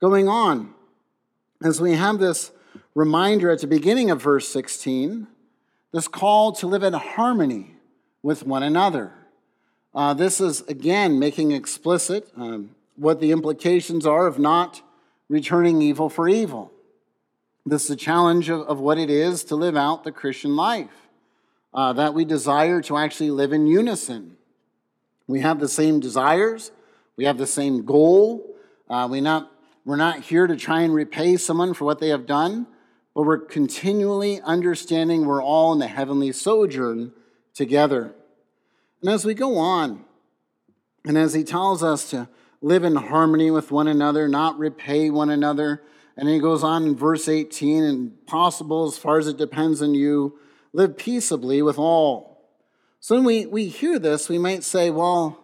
Going 0.00 0.28
on, 0.28 0.74
as 1.62 1.80
we 1.80 1.94
have 1.94 2.18
this 2.18 2.50
reminder 2.94 3.50
at 3.50 3.60
the 3.60 3.68
beginning 3.68 4.10
of 4.10 4.20
verse 4.20 4.48
16, 4.48 5.28
this 5.92 6.08
call 6.08 6.52
to 6.52 6.66
live 6.66 6.82
in 6.82 6.92
harmony 6.92 7.76
with 8.22 8.44
one 8.44 8.64
another. 8.64 9.12
Uh, 9.94 10.14
this 10.14 10.40
is, 10.40 10.62
again, 10.62 11.18
making 11.18 11.52
explicit 11.52 12.28
um, 12.36 12.74
what 12.96 13.20
the 13.20 13.30
implications 13.30 14.06
are 14.06 14.26
of 14.26 14.38
not 14.38 14.82
returning 15.28 15.80
evil 15.82 16.08
for 16.08 16.28
evil. 16.28 16.72
This 17.64 17.84
is 17.84 17.90
a 17.90 17.96
challenge 17.96 18.48
of, 18.48 18.62
of 18.62 18.80
what 18.80 18.98
it 18.98 19.10
is 19.10 19.44
to 19.44 19.54
live 19.54 19.76
out 19.76 20.02
the 20.02 20.12
Christian 20.12 20.56
life, 20.56 21.01
uh, 21.74 21.92
that 21.94 22.14
we 22.14 22.24
desire 22.24 22.80
to 22.82 22.96
actually 22.96 23.30
live 23.30 23.52
in 23.52 23.66
unison. 23.66 24.36
We 25.26 25.40
have 25.40 25.60
the 25.60 25.68
same 25.68 26.00
desires, 26.00 26.70
we 27.16 27.24
have 27.24 27.38
the 27.38 27.46
same 27.46 27.84
goal. 27.84 28.48
Uh, 28.88 29.08
we 29.10 29.20
not, 29.20 29.50
we're 29.84 29.96
not 29.96 30.20
here 30.20 30.46
to 30.46 30.56
try 30.56 30.82
and 30.82 30.94
repay 30.94 31.36
someone 31.36 31.72
for 31.72 31.84
what 31.84 31.98
they 31.98 32.08
have 32.08 32.26
done, 32.26 32.66
but 33.14 33.22
we're 33.22 33.38
continually 33.38 34.40
understanding 34.42 35.24
we're 35.24 35.42
all 35.42 35.72
in 35.72 35.78
the 35.78 35.86
heavenly 35.86 36.32
sojourn 36.32 37.12
together. 37.54 38.14
And 39.00 39.10
as 39.10 39.24
we 39.24 39.34
go 39.34 39.56
on, 39.56 40.04
and 41.04 41.18
as 41.18 41.34
he 41.34 41.42
tells 41.42 41.82
us 41.82 42.10
to 42.10 42.28
live 42.60 42.84
in 42.84 42.94
harmony 42.94 43.50
with 43.50 43.72
one 43.72 43.88
another, 43.88 44.28
not 44.28 44.58
repay 44.58 45.10
one 45.10 45.30
another. 45.30 45.82
And 46.16 46.28
he 46.28 46.38
goes 46.38 46.62
on 46.62 46.84
in 46.84 46.96
verse 46.96 47.28
18, 47.28 47.82
and 47.82 48.26
possible 48.26 48.86
as 48.86 48.96
far 48.96 49.18
as 49.18 49.26
it 49.26 49.36
depends 49.36 49.82
on 49.82 49.94
you, 49.94 50.38
live 50.72 50.96
peaceably 50.96 51.62
with 51.62 51.78
all. 51.78 52.48
So 53.00 53.16
when 53.16 53.24
we, 53.24 53.46
we 53.46 53.66
hear 53.66 53.98
this, 53.98 54.28
we 54.28 54.38
might 54.38 54.64
say, 54.64 54.90
well, 54.90 55.38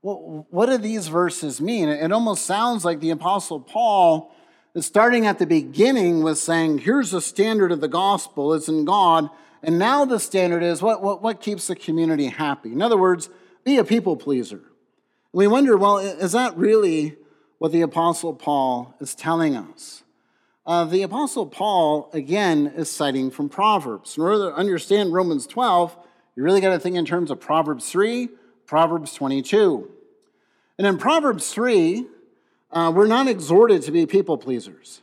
what 0.00 0.66
do 0.66 0.78
these 0.78 1.08
verses 1.08 1.60
mean? 1.60 1.88
It 1.88 2.12
almost 2.12 2.46
sounds 2.46 2.84
like 2.84 3.00
the 3.00 3.10
Apostle 3.10 3.60
Paul 3.60 4.32
is 4.74 4.86
starting 4.86 5.26
at 5.26 5.38
the 5.38 5.46
beginning 5.46 6.22
with 6.22 6.38
saying, 6.38 6.78
here's 6.78 7.10
the 7.10 7.20
standard 7.20 7.72
of 7.72 7.80
the 7.80 7.88
gospel, 7.88 8.54
it's 8.54 8.68
in 8.68 8.84
God. 8.84 9.30
And 9.62 9.78
now 9.78 10.04
the 10.04 10.20
standard 10.20 10.62
is 10.62 10.80
what, 10.80 11.02
what, 11.02 11.22
what 11.22 11.40
keeps 11.40 11.66
the 11.66 11.74
community 11.74 12.26
happy? 12.26 12.70
In 12.70 12.82
other 12.82 12.96
words, 12.96 13.30
be 13.64 13.78
a 13.78 13.84
people 13.84 14.16
pleaser. 14.16 14.60
We 15.32 15.48
wonder, 15.48 15.76
well, 15.76 15.98
is 15.98 16.32
that 16.32 16.56
really 16.56 17.16
what 17.58 17.72
the 17.72 17.80
Apostle 17.80 18.34
Paul 18.34 18.94
is 19.00 19.14
telling 19.14 19.56
us? 19.56 20.04
Uh, 20.66 20.84
the 20.84 21.02
Apostle 21.02 21.46
Paul, 21.46 22.10
again, 22.12 22.72
is 22.74 22.90
citing 22.90 23.30
from 23.30 23.48
Proverbs. 23.48 24.16
In 24.16 24.24
order 24.24 24.50
to 24.50 24.56
understand 24.56 25.12
Romans 25.12 25.46
12, 25.46 25.96
you 26.34 26.42
really 26.42 26.60
got 26.60 26.70
to 26.70 26.80
think 26.80 26.96
in 26.96 27.04
terms 27.04 27.30
of 27.30 27.38
Proverbs 27.38 27.88
3, 27.88 28.28
Proverbs 28.66 29.14
22. 29.14 29.88
And 30.76 30.86
in 30.88 30.98
Proverbs 30.98 31.52
3, 31.52 32.06
uh, 32.72 32.92
we're 32.92 33.06
not 33.06 33.28
exhorted 33.28 33.82
to 33.82 33.92
be 33.92 34.06
people 34.06 34.36
pleasers. 34.36 35.02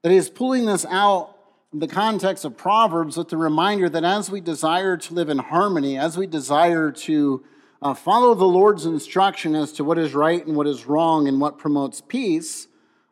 That 0.00 0.10
he's 0.10 0.30
pulling 0.30 0.64
this 0.64 0.86
out 0.86 1.36
in 1.70 1.80
the 1.80 1.88
context 1.88 2.46
of 2.46 2.56
Proverbs 2.56 3.18
with 3.18 3.28
the 3.28 3.36
reminder 3.36 3.90
that 3.90 4.04
as 4.04 4.30
we 4.30 4.40
desire 4.40 4.96
to 4.96 5.12
live 5.12 5.28
in 5.28 5.38
harmony, 5.38 5.98
as 5.98 6.16
we 6.16 6.26
desire 6.26 6.90
to 6.90 7.44
uh, 7.82 7.92
follow 7.92 8.34
the 8.34 8.46
Lord's 8.46 8.86
instruction 8.86 9.54
as 9.54 9.70
to 9.72 9.84
what 9.84 9.98
is 9.98 10.14
right 10.14 10.44
and 10.46 10.56
what 10.56 10.66
is 10.66 10.86
wrong 10.86 11.28
and 11.28 11.42
what 11.42 11.58
promotes 11.58 12.00
peace, 12.00 12.68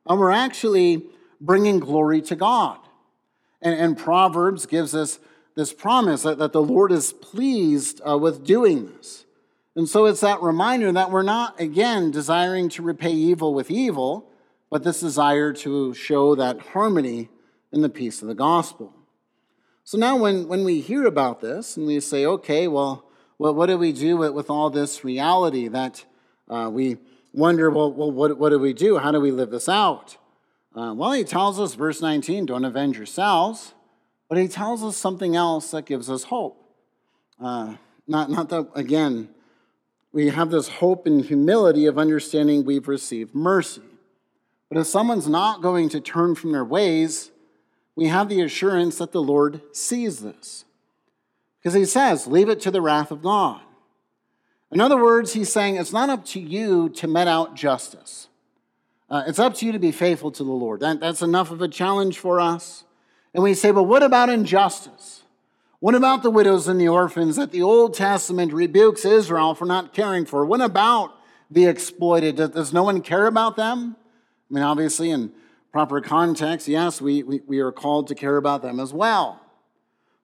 uh, 0.08 0.16
we're 0.16 0.30
actually 0.30 1.02
bringing 1.42 1.80
glory 1.80 2.22
to 2.22 2.36
God. 2.36 2.78
And, 3.60 3.78
and 3.78 3.98
Proverbs 3.98 4.64
gives 4.64 4.94
us 4.94 5.18
this 5.54 5.72
promise 5.72 6.22
that, 6.22 6.38
that 6.38 6.52
the 6.52 6.62
Lord 6.62 6.92
is 6.92 7.12
pleased 7.12 8.00
uh, 8.08 8.16
with 8.16 8.44
doing 8.44 8.86
this. 8.86 9.26
And 9.76 9.88
so 9.88 10.06
it's 10.06 10.20
that 10.20 10.40
reminder 10.40 10.92
that 10.92 11.10
we're 11.10 11.22
not, 11.22 11.60
again, 11.60 12.10
desiring 12.10 12.68
to 12.70 12.82
repay 12.82 13.12
evil 13.12 13.52
with 13.52 13.70
evil, 13.70 14.30
but 14.70 14.84
this 14.84 15.00
desire 15.00 15.52
to 15.54 15.92
show 15.94 16.34
that 16.34 16.60
harmony 16.60 17.28
in 17.72 17.82
the 17.82 17.88
peace 17.88 18.22
of 18.22 18.28
the 18.28 18.34
gospel. 18.34 18.94
So 19.84 19.98
now, 19.98 20.16
when, 20.16 20.46
when 20.46 20.64
we 20.64 20.80
hear 20.80 21.06
about 21.06 21.40
this 21.40 21.76
and 21.76 21.86
we 21.86 22.00
say, 22.00 22.24
okay, 22.24 22.68
well, 22.68 23.04
well, 23.38 23.54
what 23.54 23.66
do 23.66 23.76
we 23.76 23.92
do 23.92 24.16
with, 24.16 24.32
with 24.32 24.48
all 24.48 24.70
this 24.70 25.04
reality 25.04 25.68
that 25.68 26.04
uh, 26.48 26.70
we 26.72 26.98
wonder, 27.32 27.70
well, 27.70 27.92
well 27.92 28.12
what, 28.12 28.38
what 28.38 28.50
do 28.50 28.58
we 28.58 28.72
do? 28.72 28.98
How 28.98 29.10
do 29.10 29.20
we 29.20 29.32
live 29.32 29.50
this 29.50 29.68
out? 29.68 30.16
Uh, 30.74 30.94
well, 30.94 31.12
he 31.12 31.24
tells 31.24 31.60
us, 31.60 31.74
verse 31.74 32.00
19, 32.00 32.46
don't 32.46 32.64
avenge 32.64 32.96
yourselves, 32.96 33.74
but 34.28 34.38
he 34.38 34.48
tells 34.48 34.82
us 34.82 34.96
something 34.96 35.36
else 35.36 35.70
that 35.70 35.84
gives 35.84 36.08
us 36.08 36.24
hope. 36.24 36.58
Uh, 37.38 37.74
not, 38.06 38.30
not 38.30 38.48
that, 38.48 38.68
again, 38.74 39.28
we 40.12 40.28
have 40.28 40.50
this 40.50 40.68
hope 40.68 41.06
and 41.06 41.24
humility 41.24 41.86
of 41.86 41.98
understanding 41.98 42.64
we've 42.64 42.88
received 42.88 43.34
mercy. 43.34 43.82
But 44.70 44.78
if 44.80 44.86
someone's 44.86 45.28
not 45.28 45.60
going 45.60 45.90
to 45.90 46.00
turn 46.00 46.34
from 46.34 46.52
their 46.52 46.64
ways, 46.64 47.30
we 47.94 48.06
have 48.06 48.28
the 48.28 48.40
assurance 48.40 48.98
that 48.98 49.12
the 49.12 49.22
Lord 49.22 49.60
sees 49.72 50.20
this. 50.20 50.64
Because 51.58 51.74
he 51.74 51.84
says, 51.84 52.26
leave 52.26 52.48
it 52.48 52.60
to 52.60 52.70
the 52.70 52.80
wrath 52.80 53.10
of 53.10 53.22
God. 53.22 53.60
In 54.70 54.80
other 54.80 55.00
words, 55.00 55.34
he's 55.34 55.52
saying 55.52 55.76
it's 55.76 55.92
not 55.92 56.08
up 56.08 56.24
to 56.26 56.40
you 56.40 56.88
to 56.90 57.06
met 57.06 57.28
out 57.28 57.54
justice. 57.54 58.28
Uh, 59.12 59.24
it's 59.26 59.38
up 59.38 59.52
to 59.52 59.66
you 59.66 59.72
to 59.72 59.78
be 59.78 59.92
faithful 59.92 60.30
to 60.30 60.42
the 60.42 60.50
Lord. 60.50 60.80
That, 60.80 60.98
that's 60.98 61.20
enough 61.20 61.50
of 61.50 61.60
a 61.60 61.68
challenge 61.68 62.18
for 62.18 62.40
us. 62.40 62.84
And 63.34 63.42
we 63.42 63.52
say, 63.52 63.70
but 63.70 63.82
what 63.82 64.02
about 64.02 64.30
injustice? 64.30 65.24
What 65.80 65.94
about 65.94 66.22
the 66.22 66.30
widows 66.30 66.66
and 66.66 66.80
the 66.80 66.88
orphans 66.88 67.36
that 67.36 67.52
the 67.52 67.60
Old 67.60 67.92
Testament 67.92 68.54
rebukes 68.54 69.04
Israel 69.04 69.54
for 69.54 69.66
not 69.66 69.92
caring 69.92 70.24
for? 70.24 70.46
What 70.46 70.62
about 70.62 71.12
the 71.50 71.66
exploited? 71.66 72.36
Does 72.36 72.72
no 72.72 72.84
one 72.84 73.02
care 73.02 73.26
about 73.26 73.56
them? 73.56 73.96
I 74.50 74.54
mean, 74.54 74.64
obviously, 74.64 75.10
in 75.10 75.30
proper 75.72 76.00
context, 76.00 76.66
yes, 76.66 77.02
we, 77.02 77.22
we, 77.22 77.40
we 77.46 77.58
are 77.58 77.72
called 77.72 78.08
to 78.08 78.14
care 78.14 78.38
about 78.38 78.62
them 78.62 78.80
as 78.80 78.94
well. 78.94 79.42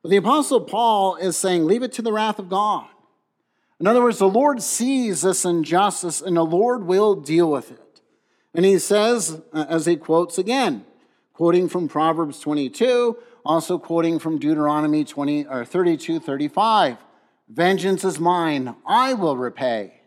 But 0.01 0.09
the 0.09 0.17
Apostle 0.17 0.63
Paul 0.63 1.17
is 1.17 1.37
saying, 1.37 1.67
leave 1.67 1.83
it 1.83 1.93
to 1.93 2.03
the 2.03 2.13
wrath 2.13 2.39
of 2.39 2.49
God. 2.49 2.87
In 3.81 3.87
other 3.87 4.01
words, 4.01 4.19
the 4.19 4.29
Lord 4.29 4.63
sees 4.63 5.21
this 5.21 5.45
injustice 5.45 6.23
and 6.23 6.39
the 6.39 6.43
Lord 6.43 6.85
will 6.85 7.15
deal 7.15 7.51
with 7.51 7.71
it. 7.71 7.83
And 8.59 8.67
he 8.67 8.81
says, 8.81 9.41
uh, 9.53 9.67
as 9.69 9.87
he 9.87 9.95
quotes 9.95 10.37
again, 10.37 10.85
quoting 11.33 11.69
from 11.69 11.87
Proverbs 11.87 12.41
22, 12.41 13.17
also 13.45 13.79
quoting 13.79 14.19
from 14.19 14.41
Deuteronomy 14.41 15.05
20, 15.05 15.47
or 15.47 15.65
32 15.65 16.19
35, 16.19 16.97
vengeance 17.49 18.03
is 18.03 18.19
mine, 18.19 18.75
I 18.85 19.15
will 19.15 19.37
repay. 19.37 20.01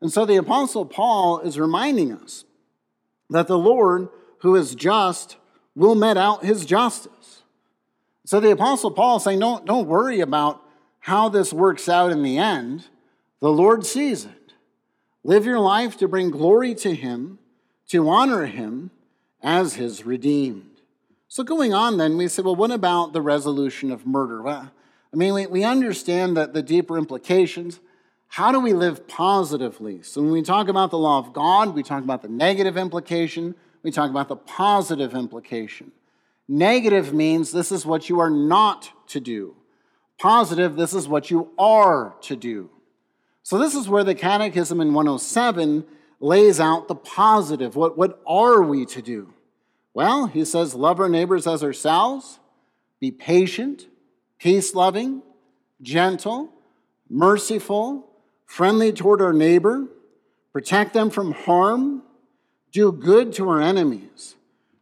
And 0.00 0.12
so 0.12 0.26
the 0.26 0.34
Apostle 0.34 0.84
Paul 0.84 1.38
is 1.38 1.60
reminding 1.60 2.10
us 2.10 2.44
that 3.28 3.46
the 3.46 3.56
Lord, 3.56 4.08
who 4.40 4.56
is 4.56 4.74
just, 4.74 5.36
will 5.76 5.94
met 5.94 6.16
out 6.16 6.44
his 6.44 6.64
justice. 6.64 7.44
So 8.26 8.40
the 8.40 8.50
Apostle 8.50 8.90
Paul 8.90 9.18
is 9.18 9.22
saying, 9.22 9.38
don't, 9.38 9.64
don't 9.64 9.86
worry 9.86 10.18
about 10.18 10.60
how 10.98 11.28
this 11.28 11.52
works 11.52 11.88
out 11.88 12.10
in 12.10 12.24
the 12.24 12.36
end. 12.36 12.88
The 13.38 13.52
Lord 13.52 13.86
sees 13.86 14.24
it. 14.24 14.54
Live 15.22 15.46
your 15.46 15.60
life 15.60 15.96
to 15.98 16.08
bring 16.08 16.32
glory 16.32 16.74
to 16.74 16.92
Him, 16.92 17.38
to 17.90 18.08
honor 18.08 18.46
Him 18.46 18.90
as 19.42 19.74
His 19.74 20.04
redeemed. 20.04 20.80
So 21.28 21.44
going 21.44 21.72
on 21.72 21.96
then, 21.96 22.16
we 22.16 22.28
say, 22.28 22.42
well, 22.42 22.56
what 22.56 22.70
about 22.70 23.12
the 23.12 23.22
resolution 23.22 23.92
of 23.92 24.06
murder? 24.06 24.42
Well, 24.42 24.70
I 25.12 25.16
mean, 25.16 25.34
we, 25.34 25.46
we 25.46 25.64
understand 25.64 26.36
that 26.36 26.54
the 26.54 26.62
deeper 26.62 26.98
implications. 26.98 27.80
How 28.28 28.52
do 28.52 28.60
we 28.60 28.72
live 28.72 29.08
positively? 29.08 30.02
So 30.02 30.22
when 30.22 30.30
we 30.30 30.42
talk 30.42 30.68
about 30.68 30.90
the 30.90 30.98
law 30.98 31.18
of 31.18 31.32
God, 31.32 31.74
we 31.74 31.82
talk 31.82 32.04
about 32.04 32.22
the 32.22 32.28
negative 32.28 32.76
implication, 32.76 33.54
we 33.82 33.90
talk 33.90 34.10
about 34.10 34.28
the 34.28 34.36
positive 34.36 35.14
implication. 35.14 35.92
Negative 36.48 37.12
means 37.12 37.50
this 37.50 37.72
is 37.72 37.86
what 37.86 38.08
you 38.08 38.20
are 38.20 38.30
not 38.30 38.90
to 39.08 39.20
do. 39.20 39.56
Positive, 40.18 40.76
this 40.76 40.94
is 40.94 41.08
what 41.08 41.30
you 41.30 41.50
are 41.58 42.14
to 42.22 42.36
do. 42.36 42.70
So, 43.42 43.58
this 43.58 43.74
is 43.74 43.88
where 43.88 44.04
the 44.04 44.14
Catechism 44.14 44.80
in 44.80 44.92
107 44.92 45.84
lays 46.20 46.60
out 46.60 46.88
the 46.88 46.94
positive. 46.94 47.74
What, 47.76 47.98
what 47.98 48.20
are 48.26 48.62
we 48.62 48.84
to 48.86 49.02
do? 49.02 49.32
Well, 49.94 50.26
he 50.26 50.44
says, 50.44 50.74
love 50.74 51.00
our 51.00 51.08
neighbors 51.08 51.46
as 51.46 51.64
ourselves, 51.64 52.38
be 53.00 53.10
patient, 53.10 53.88
peace 54.38 54.74
loving, 54.74 55.22
gentle, 55.82 56.52
merciful, 57.08 58.08
friendly 58.46 58.92
toward 58.92 59.20
our 59.20 59.32
neighbor, 59.32 59.88
protect 60.52 60.92
them 60.92 61.10
from 61.10 61.32
harm, 61.32 62.02
do 62.70 62.92
good 62.92 63.32
to 63.32 63.48
our 63.48 63.60
enemies 63.60 64.36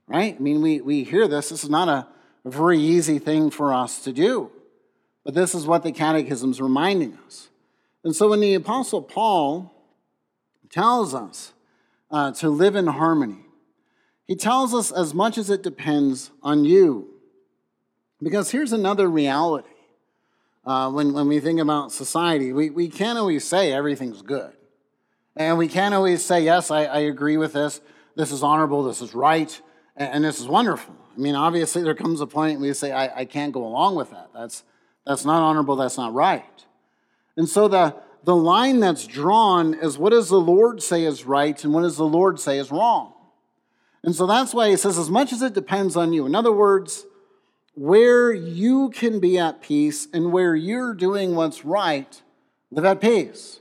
right? 0.08 0.34
I 0.34 0.42
mean, 0.42 0.60
we, 0.62 0.80
we 0.80 1.04
hear 1.04 1.28
this. 1.28 1.50
This 1.50 1.62
is 1.62 1.70
not 1.70 1.88
a, 1.88 2.06
very 2.44 2.78
easy 2.78 3.18
thing 3.18 3.50
for 3.50 3.74
us 3.74 4.02
to 4.04 4.10
do. 4.10 4.50
But 5.22 5.34
this 5.34 5.54
is 5.54 5.66
what 5.66 5.82
the 5.82 5.92
Catechism 5.92 6.50
is 6.52 6.62
reminding 6.62 7.18
us. 7.26 7.50
And 8.04 8.16
so 8.16 8.30
when 8.30 8.40
the 8.40 8.54
Apostle 8.54 9.02
Paul 9.02 9.70
tells 10.70 11.14
us 11.14 11.52
uh, 12.10 12.32
to 12.32 12.48
live 12.48 12.76
in 12.76 12.86
harmony, 12.86 13.44
he 14.26 14.36
tells 14.36 14.74
us 14.74 14.92
as 14.92 15.14
much 15.14 15.38
as 15.38 15.50
it 15.50 15.62
depends 15.62 16.30
on 16.42 16.64
you. 16.64 17.08
Because 18.22 18.50
here's 18.50 18.72
another 18.72 19.08
reality. 19.08 19.68
Uh, 20.64 20.90
when, 20.90 21.14
when 21.14 21.28
we 21.28 21.40
think 21.40 21.60
about 21.60 21.92
society, 21.92 22.52
we, 22.52 22.68
we 22.68 22.88
can't 22.88 23.18
always 23.18 23.44
say 23.44 23.72
everything's 23.72 24.20
good. 24.20 24.52
And 25.34 25.56
we 25.56 25.68
can't 25.68 25.94
always 25.94 26.22
say, 26.22 26.42
yes, 26.42 26.70
I, 26.70 26.84
I 26.84 26.98
agree 26.98 27.36
with 27.36 27.54
this. 27.54 27.80
This 28.16 28.32
is 28.32 28.42
honorable. 28.42 28.82
This 28.82 29.00
is 29.00 29.14
right. 29.14 29.60
And 29.96 30.24
this 30.24 30.40
is 30.40 30.46
wonderful. 30.46 30.94
I 31.16 31.20
mean, 31.20 31.34
obviously, 31.34 31.82
there 31.82 31.94
comes 31.94 32.20
a 32.20 32.26
point 32.26 32.60
where 32.60 32.68
you 32.68 32.74
say, 32.74 32.92
I, 32.92 33.20
I 33.20 33.24
can't 33.24 33.52
go 33.52 33.64
along 33.64 33.96
with 33.96 34.10
that. 34.10 34.30
That's, 34.34 34.62
that's 35.06 35.24
not 35.24 35.42
honorable, 35.42 35.74
that's 35.76 35.96
not 35.96 36.12
right. 36.12 36.44
And 37.36 37.48
so 37.48 37.66
the, 37.66 37.96
the 38.28 38.36
line 38.36 38.78
that's 38.78 39.06
drawn 39.06 39.72
is 39.72 39.96
what 39.96 40.10
does 40.10 40.28
the 40.28 40.38
Lord 40.38 40.82
say 40.82 41.04
is 41.04 41.24
right 41.24 41.64
and 41.64 41.72
what 41.72 41.80
does 41.80 41.96
the 41.96 42.04
Lord 42.04 42.38
say 42.38 42.58
is 42.58 42.70
wrong? 42.70 43.14
And 44.02 44.14
so 44.14 44.26
that's 44.26 44.52
why 44.52 44.68
he 44.68 44.76
says, 44.76 44.98
as 44.98 45.08
much 45.08 45.32
as 45.32 45.40
it 45.40 45.54
depends 45.54 45.96
on 45.96 46.12
you. 46.12 46.26
In 46.26 46.34
other 46.34 46.52
words, 46.52 47.06
where 47.72 48.30
you 48.30 48.90
can 48.90 49.18
be 49.18 49.38
at 49.38 49.62
peace 49.62 50.08
and 50.12 50.30
where 50.30 50.54
you're 50.54 50.92
doing 50.92 51.36
what's 51.36 51.64
right, 51.64 52.20
live 52.70 52.84
at 52.84 53.00
peace. 53.00 53.60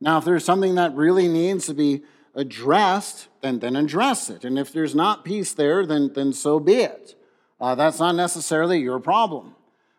Now, 0.00 0.18
if 0.18 0.24
there's 0.24 0.44
something 0.44 0.76
that 0.76 0.94
really 0.94 1.26
needs 1.26 1.66
to 1.66 1.74
be 1.74 2.04
addressed, 2.36 3.26
then, 3.40 3.58
then 3.58 3.74
address 3.74 4.30
it. 4.30 4.44
And 4.44 4.60
if 4.60 4.72
there's 4.72 4.94
not 4.94 5.24
peace 5.24 5.52
there, 5.52 5.84
then, 5.84 6.12
then 6.14 6.32
so 6.32 6.60
be 6.60 6.76
it. 6.76 7.16
Uh, 7.60 7.74
that's 7.74 7.98
not 7.98 8.14
necessarily 8.14 8.78
your 8.78 9.00
problem. 9.00 9.56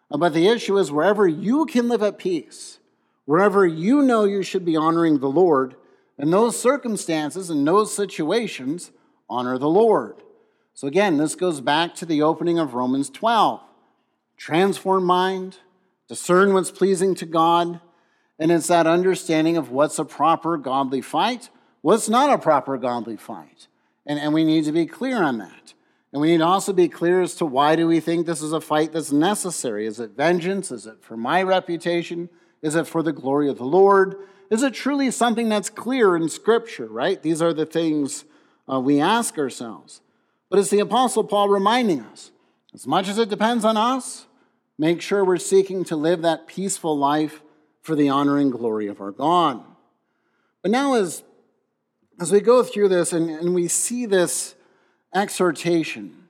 Uh, 0.09 0.15
but 0.15 0.33
the 0.33 0.47
issue 0.47 0.77
is 0.77 0.89
wherever 0.89 1.27
you 1.27 1.65
can 1.65 1.89
live 1.89 2.01
at 2.01 2.17
peace, 2.17 2.79
wherever 3.25 3.65
you 3.65 4.01
know 4.01 4.23
you 4.23 4.43
should 4.43 4.63
be 4.63 4.77
honoring 4.77 5.19
the 5.19 5.29
Lord, 5.29 5.75
in 6.17 6.31
those 6.31 6.59
circumstances, 6.59 7.49
in 7.49 7.65
those 7.65 7.93
situations, 7.93 8.91
honor 9.29 9.57
the 9.57 9.69
Lord. 9.69 10.21
So 10.73 10.87
again, 10.87 11.17
this 11.17 11.35
goes 11.35 11.61
back 11.61 11.95
to 11.95 12.05
the 12.05 12.21
opening 12.21 12.59
of 12.59 12.73
Romans 12.73 13.09
12. 13.09 13.61
Transform 14.37 15.03
mind, 15.03 15.57
discern 16.07 16.53
what's 16.53 16.71
pleasing 16.71 17.15
to 17.15 17.25
God, 17.25 17.79
and 18.37 18.51
it's 18.51 18.67
that 18.67 18.87
understanding 18.87 19.57
of 19.57 19.71
what's 19.71 19.97
a 19.99 20.05
proper 20.05 20.57
godly 20.57 21.01
fight, 21.01 21.49
what's 21.81 22.09
not 22.09 22.29
a 22.29 22.37
proper 22.37 22.77
godly 22.77 23.17
fight. 23.17 23.67
And, 24.05 24.19
and 24.19 24.33
we 24.33 24.43
need 24.43 24.65
to 24.65 24.71
be 24.71 24.85
clear 24.85 25.23
on 25.23 25.37
that. 25.39 25.73
And 26.11 26.21
we 26.21 26.31
need 26.31 26.37
to 26.37 26.45
also 26.45 26.71
be 26.71 26.87
clear 26.87 27.21
as 27.21 27.35
to 27.35 27.45
why 27.45 27.75
do 27.75 27.87
we 27.87 27.99
think 27.99 28.25
this 28.25 28.41
is 28.41 28.53
a 28.53 28.61
fight 28.61 28.93
that's 28.93 29.11
necessary? 29.11 29.85
Is 29.85 29.99
it 29.99 30.11
vengeance? 30.11 30.71
Is 30.71 30.85
it 30.85 31.01
for 31.01 31.17
my 31.17 31.43
reputation? 31.43 32.29
Is 32.61 32.75
it 32.75 32.87
for 32.87 33.03
the 33.03 33.13
glory 33.13 33.49
of 33.49 33.57
the 33.57 33.65
Lord? 33.65 34.15
Is 34.49 34.63
it 34.63 34.73
truly 34.73 35.11
something 35.11 35.49
that's 35.49 35.69
clear 35.69 36.15
in 36.15 36.29
Scripture, 36.29 36.87
right? 36.87 37.21
These 37.21 37.41
are 37.41 37.53
the 37.53 37.65
things 37.65 38.25
uh, 38.71 38.79
we 38.79 38.99
ask 38.99 39.37
ourselves. 39.37 40.01
But 40.49 40.59
it's 40.59 40.69
the 40.69 40.79
Apostle 40.79 41.23
Paul 41.23 41.49
reminding 41.49 42.01
us 42.01 42.31
as 42.73 42.85
much 42.85 43.07
as 43.07 43.17
it 43.17 43.29
depends 43.29 43.63
on 43.63 43.77
us, 43.77 44.27
make 44.77 45.01
sure 45.01 45.23
we're 45.23 45.37
seeking 45.37 45.85
to 45.85 45.95
live 45.95 46.21
that 46.23 46.45
peaceful 46.45 46.97
life 46.97 47.41
for 47.81 47.95
the 47.95 48.09
honor 48.09 48.37
and 48.37 48.51
glory 48.51 48.87
of 48.87 48.99
our 48.99 49.11
God. 49.11 49.63
But 50.61 50.71
now, 50.71 50.95
as, 50.95 51.23
as 52.19 52.31
we 52.31 52.41
go 52.41 52.63
through 52.63 52.89
this 52.89 53.13
and, 53.13 53.29
and 53.29 53.55
we 53.55 53.67
see 53.67 54.05
this 54.05 54.55
exhortation, 55.13 56.27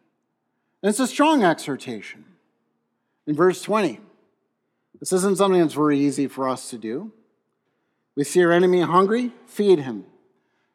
and 0.84 0.90
it's 0.90 1.00
a 1.00 1.08
strong 1.08 1.44
exhortation. 1.44 2.26
In 3.26 3.36
verse 3.36 3.62
20, 3.64 4.00
this 5.06 5.14
isn't 5.20 5.38
something 5.38 5.62
that's 5.62 5.76
very 5.76 6.00
easy 6.00 6.26
for 6.26 6.50
us 6.50 6.72
to 6.72 6.80
do. 6.80 7.12
We 8.16 8.24
see 8.24 8.44
our 8.44 8.52
enemy 8.52 8.82
hungry, 8.82 9.34
feed 9.46 9.82
him. 9.82 10.06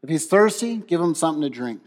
If 0.05 0.09
he's 0.09 0.27
thirsty, 0.27 0.77
give 0.77 1.01
him 1.01 1.17
something 1.17 1.43
to 1.43 1.51
drink. 1.51 1.81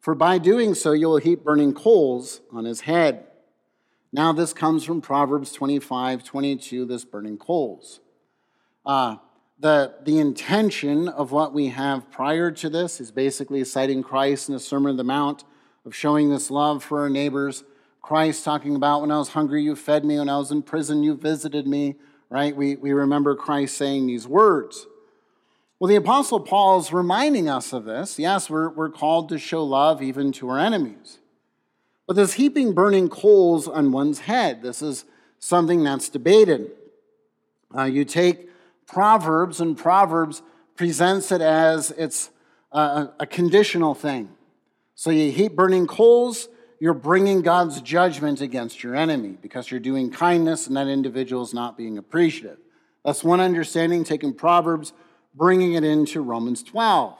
For 0.00 0.14
by 0.14 0.38
doing 0.38 0.74
so, 0.74 0.92
you 0.92 1.08
will 1.08 1.18
heap 1.18 1.44
burning 1.44 1.74
coals 1.74 2.40
on 2.50 2.64
his 2.64 2.80
head. 2.80 3.26
Now, 4.14 4.32
this 4.32 4.54
comes 4.54 4.82
from 4.82 5.02
Proverbs 5.02 5.52
25, 5.52 6.24
22, 6.24 6.86
this 6.86 7.04
burning 7.04 7.36
coals. 7.36 8.00
Uh, 8.86 9.16
the, 9.60 9.96
the 10.04 10.20
intention 10.20 11.06
of 11.06 11.32
what 11.32 11.52
we 11.52 11.68
have 11.68 12.10
prior 12.10 12.50
to 12.50 12.70
this 12.70 12.98
is 12.98 13.10
basically 13.10 13.62
citing 13.64 14.02
Christ 14.02 14.48
in 14.48 14.54
the 14.54 14.58
Sermon 14.58 14.92
on 14.92 14.96
the 14.96 15.04
Mount 15.04 15.44
of 15.84 15.94
showing 15.94 16.30
this 16.30 16.50
love 16.50 16.82
for 16.82 17.00
our 17.00 17.10
neighbors. 17.10 17.62
Christ 18.02 18.44
talking 18.44 18.74
about, 18.74 19.00
when 19.00 19.12
I 19.12 19.18
was 19.18 19.28
hungry, 19.28 19.62
you 19.62 19.76
fed 19.76 20.04
me. 20.04 20.18
When 20.18 20.28
I 20.28 20.36
was 20.36 20.50
in 20.50 20.62
prison, 20.62 21.04
you 21.04 21.14
visited 21.14 21.68
me, 21.68 21.94
right? 22.28 22.54
We, 22.54 22.74
we 22.74 22.92
remember 22.92 23.36
Christ 23.36 23.76
saying 23.76 24.06
these 24.06 24.26
words. 24.26 24.86
Well, 25.78 25.88
the 25.88 25.96
Apostle 25.96 26.40
Paul 26.40 26.80
is 26.80 26.92
reminding 26.92 27.48
us 27.48 27.72
of 27.72 27.84
this. 27.84 28.18
Yes, 28.18 28.50
we're, 28.50 28.70
we're 28.70 28.90
called 28.90 29.28
to 29.30 29.38
show 29.38 29.64
love 29.64 30.02
even 30.02 30.32
to 30.32 30.48
our 30.48 30.58
enemies. 30.58 31.18
But 32.06 32.16
this 32.16 32.34
heaping 32.34 32.74
burning 32.74 33.08
coals 33.08 33.68
on 33.68 33.92
one's 33.92 34.20
head, 34.20 34.62
this 34.62 34.82
is 34.82 35.04
something 35.38 35.82
that's 35.82 36.08
debated. 36.08 36.72
Uh, 37.76 37.84
you 37.84 38.04
take 38.04 38.48
Proverbs, 38.86 39.60
and 39.60 39.78
Proverbs 39.78 40.42
presents 40.76 41.32
it 41.32 41.40
as 41.40 41.92
it's 41.92 42.30
a, 42.72 43.08
a 43.20 43.26
conditional 43.26 43.94
thing. 43.94 44.28
So 44.94 45.10
you 45.10 45.30
heap 45.32 45.56
burning 45.56 45.86
coals, 45.86 46.48
you're 46.82 46.94
bringing 46.94 47.42
God's 47.42 47.80
judgment 47.80 48.40
against 48.40 48.82
your 48.82 48.96
enemy 48.96 49.38
because 49.40 49.70
you're 49.70 49.78
doing 49.78 50.10
kindness 50.10 50.66
and 50.66 50.76
that 50.76 50.88
individual 50.88 51.40
is 51.44 51.54
not 51.54 51.76
being 51.76 51.96
appreciative. 51.96 52.58
That's 53.04 53.22
one 53.22 53.38
understanding, 53.38 54.02
taking 54.02 54.34
Proverbs 54.34 54.92
bringing 55.32 55.74
it 55.74 55.84
into 55.84 56.20
Romans 56.20 56.60
12. 56.64 57.16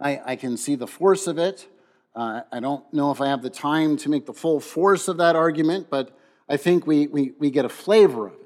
I, 0.00 0.20
I 0.26 0.34
can 0.34 0.56
see 0.56 0.74
the 0.74 0.88
force 0.88 1.28
of 1.28 1.38
it. 1.38 1.68
Uh, 2.16 2.40
I 2.50 2.58
don't 2.58 2.82
know 2.92 3.12
if 3.12 3.20
I 3.20 3.28
have 3.28 3.42
the 3.42 3.48
time 3.48 3.96
to 3.98 4.08
make 4.08 4.26
the 4.26 4.34
full 4.34 4.58
force 4.58 5.06
of 5.06 5.18
that 5.18 5.36
argument, 5.36 5.86
but 5.88 6.10
I 6.48 6.56
think 6.56 6.84
we, 6.84 7.06
we, 7.06 7.32
we 7.38 7.52
get 7.52 7.64
a 7.64 7.68
flavor 7.68 8.26
of 8.26 8.32
it. 8.32 8.40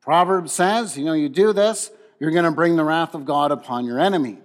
Proverbs 0.00 0.52
says, 0.52 0.96
you 0.96 1.04
know, 1.04 1.12
you 1.12 1.28
do 1.28 1.52
this, 1.52 1.90
you're 2.18 2.30
going 2.30 2.46
to 2.46 2.52
bring 2.52 2.76
the 2.76 2.84
wrath 2.84 3.14
of 3.14 3.26
God 3.26 3.52
upon 3.52 3.84
your 3.84 4.00
enemy. 4.00 4.38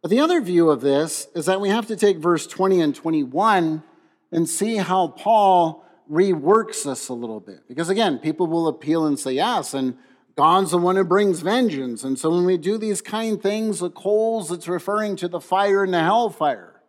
But 0.00 0.10
the 0.10 0.20
other 0.20 0.40
view 0.40 0.70
of 0.70 0.80
this 0.80 1.28
is 1.34 1.44
that 1.44 1.60
we 1.60 1.68
have 1.68 1.86
to 1.88 1.96
take 1.96 2.16
verse 2.16 2.46
20 2.46 2.80
and 2.80 2.94
21 2.94 3.82
and 4.30 4.48
see 4.48 4.76
how 4.76 5.08
Paul 5.08 5.84
reworks 6.10 6.84
this 6.84 7.08
a 7.08 7.14
little 7.14 7.40
bit. 7.40 7.66
Because 7.68 7.88
again, 7.88 8.18
people 8.18 8.46
will 8.46 8.68
appeal 8.68 9.06
and 9.06 9.18
say 9.18 9.32
yes, 9.32 9.74
and 9.74 9.96
God's 10.36 10.70
the 10.70 10.78
one 10.78 10.96
who 10.96 11.04
brings 11.04 11.40
vengeance. 11.40 12.04
And 12.04 12.18
so 12.18 12.30
when 12.30 12.44
we 12.44 12.56
do 12.56 12.78
these 12.78 13.02
kind 13.02 13.42
things, 13.42 13.80
the 13.80 13.90
coals, 13.90 14.52
it's 14.52 14.68
referring 14.68 15.16
to 15.16 15.28
the 15.28 15.40
fire 15.40 15.82
and 15.82 15.92
the 15.92 16.00
hellfire. 16.00 16.80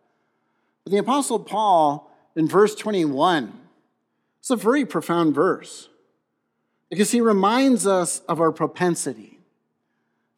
But 0.84 0.92
the 0.92 0.98
Apostle 0.98 1.40
Paul, 1.40 2.10
in 2.36 2.46
verse 2.46 2.74
21, 2.74 3.52
it's 4.38 4.50
a 4.50 4.56
very 4.56 4.86
profound 4.86 5.34
verse 5.34 5.88
because 6.88 7.10
he 7.10 7.20
reminds 7.20 7.86
us 7.86 8.20
of 8.20 8.40
our 8.40 8.52
propensity 8.52 9.38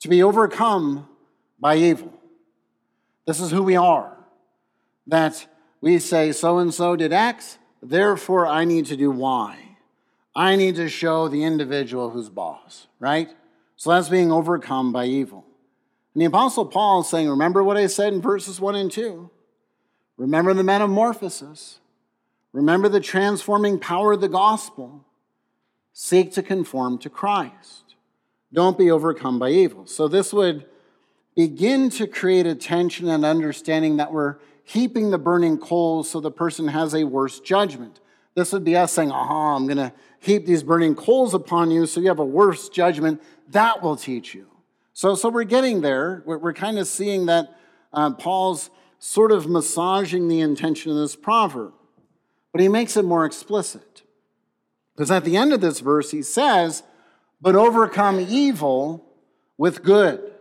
to 0.00 0.08
be 0.08 0.22
overcome 0.22 1.08
by 1.60 1.76
evil. 1.76 2.12
This 3.26 3.40
is 3.40 3.50
who 3.50 3.62
we 3.62 3.76
are. 3.76 4.16
That 5.06 5.46
we 5.82 5.98
say, 5.98 6.32
so 6.32 6.58
and 6.58 6.72
so 6.72 6.96
did 6.96 7.12
X, 7.12 7.58
therefore 7.82 8.46
I 8.46 8.64
need 8.64 8.86
to 8.86 8.96
do 8.96 9.10
Y. 9.10 9.58
I 10.34 10.56
need 10.56 10.76
to 10.76 10.88
show 10.88 11.28
the 11.28 11.44
individual 11.44 12.08
who's 12.08 12.30
boss, 12.30 12.86
right? 12.98 13.28
So 13.76 13.90
that's 13.90 14.08
being 14.08 14.32
overcome 14.32 14.92
by 14.92 15.04
evil. 15.04 15.44
And 16.14 16.22
the 16.22 16.26
Apostle 16.26 16.64
Paul 16.64 17.00
is 17.00 17.08
saying, 17.08 17.28
Remember 17.28 17.62
what 17.62 17.76
I 17.76 17.88
said 17.88 18.14
in 18.14 18.22
verses 18.22 18.60
1 18.60 18.76
and 18.76 18.90
2. 18.90 19.28
Remember 20.16 20.54
the 20.54 20.62
metamorphosis. 20.62 21.80
Remember 22.52 22.88
the 22.88 23.00
transforming 23.00 23.78
power 23.78 24.12
of 24.12 24.20
the 24.20 24.28
gospel. 24.28 25.04
Seek 25.92 26.32
to 26.32 26.42
conform 26.42 26.98
to 26.98 27.10
Christ. 27.10 27.96
Don't 28.52 28.78
be 28.78 28.90
overcome 28.90 29.38
by 29.38 29.50
evil. 29.50 29.86
So 29.86 30.06
this 30.06 30.32
would 30.32 30.66
begin 31.34 31.90
to 31.90 32.06
create 32.06 32.46
a 32.46 32.54
tension 32.54 33.08
and 33.08 33.24
understanding 33.24 33.96
that 33.96 34.12
we're 34.12 34.36
heaping 34.64 35.10
the 35.10 35.18
burning 35.18 35.58
coals 35.58 36.10
so 36.10 36.20
the 36.20 36.30
person 36.30 36.68
has 36.68 36.94
a 36.94 37.04
worse 37.04 37.40
judgment. 37.40 38.00
This 38.34 38.52
would 38.52 38.64
be 38.64 38.76
us 38.76 38.92
saying, 38.92 39.10
aha, 39.10 39.56
I'm 39.56 39.66
going 39.66 39.76
to 39.76 39.92
heap 40.20 40.46
these 40.46 40.62
burning 40.62 40.94
coals 40.94 41.34
upon 41.34 41.70
you 41.70 41.86
so 41.86 42.00
you 42.00 42.08
have 42.08 42.18
a 42.18 42.24
worse 42.24 42.68
judgment. 42.68 43.22
That 43.50 43.82
will 43.82 43.96
teach 43.96 44.34
you. 44.34 44.46
So, 44.94 45.14
so 45.14 45.28
we're 45.28 45.44
getting 45.44 45.80
there. 45.80 46.22
We're, 46.24 46.38
we're 46.38 46.52
kind 46.52 46.78
of 46.78 46.86
seeing 46.86 47.26
that 47.26 47.58
uh, 47.92 48.12
Paul's 48.12 48.70
sort 48.98 49.32
of 49.32 49.48
massaging 49.48 50.28
the 50.28 50.40
intention 50.40 50.92
of 50.92 50.98
this 50.98 51.16
proverb, 51.16 51.72
but 52.52 52.60
he 52.60 52.68
makes 52.68 52.96
it 52.96 53.04
more 53.04 53.24
explicit. 53.24 54.02
Because 54.94 55.10
at 55.10 55.24
the 55.24 55.36
end 55.36 55.52
of 55.52 55.60
this 55.60 55.80
verse, 55.80 56.10
he 56.10 56.22
says, 56.22 56.82
but 57.40 57.56
overcome 57.56 58.20
evil 58.20 59.04
with 59.58 59.82
good. 59.82 60.31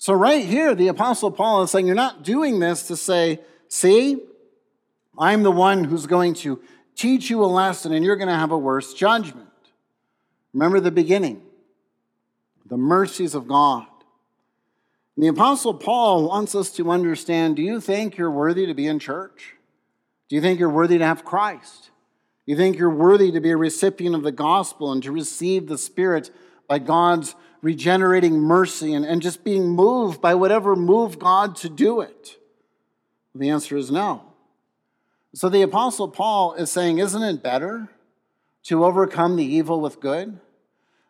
So, 0.00 0.14
right 0.14 0.46
here, 0.46 0.74
the 0.74 0.88
Apostle 0.88 1.30
Paul 1.30 1.62
is 1.62 1.70
saying, 1.70 1.86
You're 1.86 1.94
not 1.94 2.24
doing 2.24 2.58
this 2.58 2.88
to 2.88 2.96
say, 2.96 3.38
See, 3.68 4.16
I'm 5.18 5.42
the 5.42 5.52
one 5.52 5.84
who's 5.84 6.06
going 6.06 6.32
to 6.36 6.58
teach 6.96 7.28
you 7.28 7.44
a 7.44 7.46
lesson 7.46 7.92
and 7.92 8.02
you're 8.02 8.16
going 8.16 8.28
to 8.30 8.34
have 8.34 8.50
a 8.50 8.56
worse 8.56 8.94
judgment. 8.94 9.50
Remember 10.54 10.80
the 10.80 10.90
beginning 10.90 11.42
the 12.66 12.78
mercies 12.78 13.34
of 13.34 13.46
God. 13.46 13.86
And 15.16 15.24
the 15.24 15.28
Apostle 15.28 15.74
Paul 15.74 16.28
wants 16.28 16.54
us 16.54 16.70
to 16.76 16.90
understand 16.90 17.56
do 17.56 17.62
you 17.62 17.78
think 17.78 18.16
you're 18.16 18.30
worthy 18.30 18.64
to 18.64 18.74
be 18.74 18.86
in 18.86 19.00
church? 19.00 19.56
Do 20.30 20.36
you 20.36 20.40
think 20.40 20.58
you're 20.58 20.70
worthy 20.70 20.96
to 20.96 21.04
have 21.04 21.26
Christ? 21.26 21.90
Do 22.46 22.52
you 22.52 22.56
think 22.56 22.78
you're 22.78 22.88
worthy 22.88 23.32
to 23.32 23.40
be 23.40 23.50
a 23.50 23.56
recipient 23.56 24.14
of 24.14 24.22
the 24.22 24.32
gospel 24.32 24.92
and 24.92 25.02
to 25.02 25.12
receive 25.12 25.66
the 25.66 25.76
Spirit 25.76 26.30
by 26.66 26.78
God's 26.78 27.34
regenerating 27.62 28.40
mercy 28.40 28.94
and, 28.94 29.04
and 29.04 29.20
just 29.20 29.44
being 29.44 29.68
moved 29.68 30.20
by 30.20 30.34
whatever 30.34 30.74
moved 30.76 31.18
God 31.18 31.56
to 31.56 31.68
do 31.68 32.00
it? 32.00 32.36
The 33.34 33.50
answer 33.50 33.76
is 33.76 33.90
no. 33.90 34.22
So 35.34 35.48
the 35.48 35.62
Apostle 35.62 36.08
Paul 36.08 36.54
is 36.54 36.70
saying, 36.70 36.98
isn't 36.98 37.22
it 37.22 37.42
better 37.42 37.88
to 38.64 38.84
overcome 38.84 39.36
the 39.36 39.44
evil 39.44 39.80
with 39.80 40.00
good? 40.00 40.40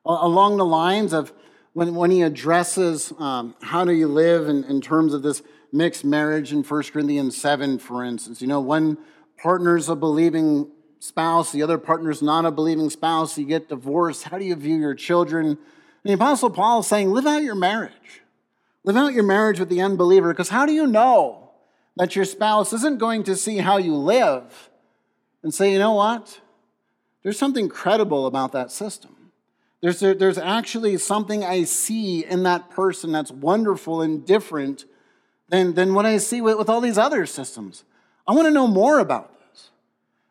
Along 0.05 0.57
the 0.57 0.65
lines 0.65 1.13
of 1.13 1.33
when, 1.73 1.95
when 1.95 2.11
he 2.11 2.23
addresses 2.23 3.13
um, 3.19 3.55
how 3.63 3.85
do 3.85 3.93
you 3.93 4.09
live 4.09 4.49
in, 4.49 4.65
in 4.65 4.81
terms 4.81 5.15
of 5.15 5.23
this 5.23 5.43
mixed 5.73 6.05
marriage 6.05 6.53
in 6.53 6.63
1 6.63 6.83
Corinthians 6.85 7.37
7, 7.37 7.79
for 7.79 8.05
instance. 8.05 8.43
You 8.43 8.49
know, 8.49 8.61
one 8.61 8.99
partner's 9.37 9.89
a 9.89 9.95
believing 9.95 10.71
spouse, 10.99 11.53
the 11.53 11.63
other 11.63 11.79
partner's 11.79 12.21
not 12.21 12.45
a 12.45 12.51
believing 12.51 12.91
spouse, 12.91 13.39
you 13.39 13.47
get 13.47 13.69
divorced. 13.69 14.25
How 14.25 14.39
do 14.39 14.45
you 14.45 14.55
view 14.55 14.77
your 14.77 14.95
children? 14.95 15.59
The 16.05 16.13
Apostle 16.13 16.51
Paul 16.51 16.81
is 16.81 16.87
saying, 16.87 17.11
live 17.11 17.27
out 17.27 17.43
your 17.43 17.55
marriage. 17.55 18.23
Live 18.85 18.97
out 18.97 19.13
your 19.13 19.25
marriage 19.25 19.61
with 19.61 19.69
the 19.69 19.83
unbeliever, 19.83 20.33
because 20.33 20.49
how 20.49 20.65
do 20.65 20.73
you 20.73 20.87
know 20.87 21.51
that 21.97 22.17
your 22.17 22.25
spouse 22.25 22.73
isn't 22.73 22.99
going 22.99 23.23
to 23.25 23.37
see 23.37 23.59
how 23.59 23.77
you 23.77 23.95
live 23.95 24.71
and 25.43 25.53
say, 25.53 25.73
you 25.73 25.79
know 25.79 25.93
what? 25.93 26.41
There's 27.23 27.39
something 27.39 27.69
credible 27.69 28.27
about 28.27 28.53
that 28.53 28.71
system. 28.71 29.17
There's, 29.83 30.01
there's 30.01 30.39
actually 30.39 30.97
something 30.99 31.45
I 31.45 31.65
see 31.65 32.25
in 32.25 32.43
that 32.45 32.71
person 32.71 33.13
that's 33.13 33.31
wonderful 33.31 34.03
and 34.03 34.25
different 34.25 34.85
than, 35.49 35.75
than 35.75 35.95
what 35.95 36.07
I 36.07 36.19
see 36.19 36.41
with, 36.41 36.59
with 36.59 36.69
all 36.69 36.81
these 36.81 36.99
other 36.99 37.27
systems. 37.27 37.85
I 38.27 38.33
want 38.33 38.47
to 38.47 38.53
know 38.53 38.67
more 38.67 38.99
about 38.99 39.35
this. 39.35 39.71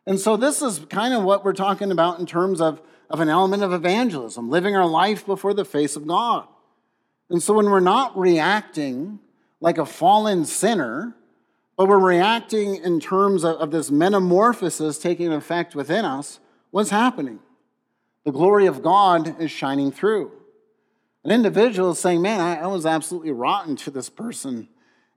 And 0.05 0.19
so, 0.19 0.37
this 0.37 0.61
is 0.61 0.79
kind 0.89 1.13
of 1.13 1.23
what 1.23 1.43
we're 1.43 1.53
talking 1.53 1.91
about 1.91 2.19
in 2.19 2.25
terms 2.25 2.61
of, 2.61 2.81
of 3.09 3.19
an 3.19 3.29
element 3.29 3.63
of 3.63 3.73
evangelism, 3.73 4.49
living 4.49 4.75
our 4.75 4.85
life 4.85 5.25
before 5.25 5.53
the 5.53 5.65
face 5.65 5.95
of 5.95 6.07
God. 6.07 6.47
And 7.29 7.41
so, 7.41 7.53
when 7.53 7.65
we're 7.65 7.79
not 7.79 8.17
reacting 8.17 9.19
like 9.59 9.77
a 9.77 9.85
fallen 9.85 10.45
sinner, 10.45 11.15
but 11.75 11.87
we're 11.87 11.97
reacting 11.99 12.75
in 12.75 12.99
terms 12.99 13.43
of, 13.43 13.57
of 13.57 13.71
this 13.71 13.89
metamorphosis 13.89 14.97
taking 14.97 15.31
effect 15.31 15.75
within 15.75 16.05
us, 16.05 16.39
what's 16.71 16.89
happening? 16.89 17.39
The 18.25 18.31
glory 18.31 18.65
of 18.65 18.81
God 18.81 19.39
is 19.41 19.49
shining 19.49 19.91
through. 19.91 20.31
An 21.23 21.31
individual 21.31 21.91
is 21.91 21.99
saying, 21.99 22.21
Man, 22.21 22.39
I, 22.39 22.57
I 22.57 22.67
was 22.67 22.85
absolutely 22.85 23.31
rotten 23.31 23.75
to 23.77 23.91
this 23.91 24.09
person, 24.09 24.69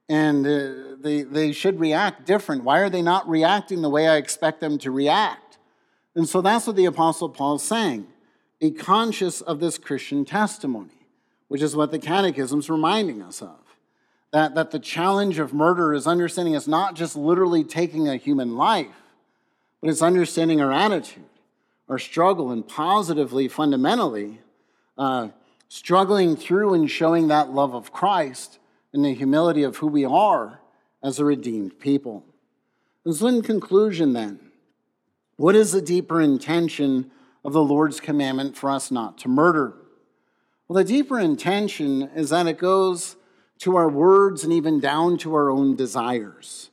and 0.08 0.46
uh, 0.46 0.96
they, 1.00 1.22
they 1.22 1.52
should 1.52 1.80
react 1.80 2.26
different. 2.26 2.64
Why 2.64 2.80
are 2.80 2.90
they 2.90 3.02
not 3.02 3.28
reacting 3.28 3.82
the 3.82 3.90
way 3.90 4.08
I 4.08 4.16
expect 4.16 4.60
them 4.60 4.78
to 4.78 4.90
react? 4.90 5.51
And 6.14 6.28
so 6.28 6.40
that's 6.40 6.66
what 6.66 6.76
the 6.76 6.84
Apostle 6.84 7.28
Paul 7.28 7.56
is 7.56 7.62
saying. 7.62 8.06
Be 8.60 8.70
conscious 8.70 9.40
of 9.40 9.60
this 9.60 9.78
Christian 9.78 10.24
testimony, 10.24 11.06
which 11.48 11.62
is 11.62 11.74
what 11.74 11.90
the 11.90 11.98
Catechism 11.98 12.60
is 12.60 12.70
reminding 12.70 13.22
us 13.22 13.42
of 13.42 13.62
that, 14.32 14.54
that 14.54 14.70
the 14.70 14.78
challenge 14.78 15.38
of 15.38 15.54
murder 15.54 15.94
is 15.94 16.06
understanding 16.06 16.54
it's 16.54 16.66
not 16.66 16.94
just 16.94 17.14
literally 17.16 17.62
taking 17.62 18.08
a 18.08 18.16
human 18.16 18.56
life, 18.56 19.02
but 19.80 19.90
it's 19.90 20.02
understanding 20.02 20.60
our 20.60 20.72
attitude, 20.72 21.24
our 21.88 21.98
struggle, 21.98 22.50
and 22.50 22.66
positively, 22.66 23.46
fundamentally, 23.46 24.40
uh, 24.96 25.28
struggling 25.68 26.34
through 26.36 26.74
and 26.74 26.90
showing 26.90 27.28
that 27.28 27.50
love 27.50 27.74
of 27.74 27.92
Christ 27.92 28.58
and 28.92 29.04
the 29.04 29.14
humility 29.14 29.62
of 29.62 29.76
who 29.76 29.86
we 29.86 30.04
are 30.04 30.60
as 31.02 31.18
a 31.18 31.24
redeemed 31.24 31.78
people. 31.78 32.24
And 33.04 33.14
so, 33.14 33.26
in 33.26 33.42
conclusion, 33.42 34.12
then, 34.12 34.38
what 35.36 35.56
is 35.56 35.72
the 35.72 35.82
deeper 35.82 36.20
intention 36.20 37.10
of 37.44 37.52
the 37.52 37.62
Lord's 37.62 38.00
commandment 38.00 38.56
for 38.56 38.70
us 38.70 38.90
not 38.90 39.18
to 39.18 39.28
murder? 39.28 39.74
Well, 40.68 40.82
the 40.82 40.84
deeper 40.84 41.18
intention 41.18 42.02
is 42.14 42.30
that 42.30 42.46
it 42.46 42.58
goes 42.58 43.16
to 43.58 43.76
our 43.76 43.88
words 43.88 44.44
and 44.44 44.52
even 44.52 44.80
down 44.80 45.18
to 45.18 45.34
our 45.34 45.50
own 45.50 45.76
desires. 45.76 46.70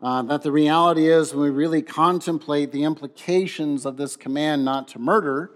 Uh, 0.00 0.22
that 0.22 0.42
the 0.42 0.52
reality 0.52 1.08
is, 1.08 1.34
when 1.34 1.42
we 1.42 1.50
really 1.50 1.82
contemplate 1.82 2.70
the 2.70 2.84
implications 2.84 3.84
of 3.84 3.96
this 3.96 4.16
command 4.16 4.64
not 4.64 4.86
to 4.88 4.98
murder, 4.98 5.50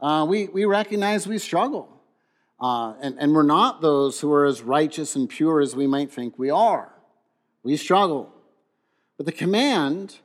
uh, 0.00 0.26
we, 0.28 0.48
we 0.48 0.64
recognize 0.64 1.26
we 1.26 1.38
struggle. 1.38 1.88
Uh, 2.60 2.94
and, 3.00 3.16
and 3.20 3.34
we're 3.34 3.42
not 3.42 3.80
those 3.80 4.20
who 4.20 4.32
are 4.32 4.44
as 4.44 4.62
righteous 4.62 5.14
and 5.14 5.28
pure 5.28 5.60
as 5.60 5.76
we 5.76 5.86
might 5.86 6.10
think 6.10 6.38
we 6.38 6.50
are. 6.50 6.92
We 7.62 7.76
struggle. 7.76 8.32
But 9.16 9.26
the 9.26 9.32
command 9.32 10.18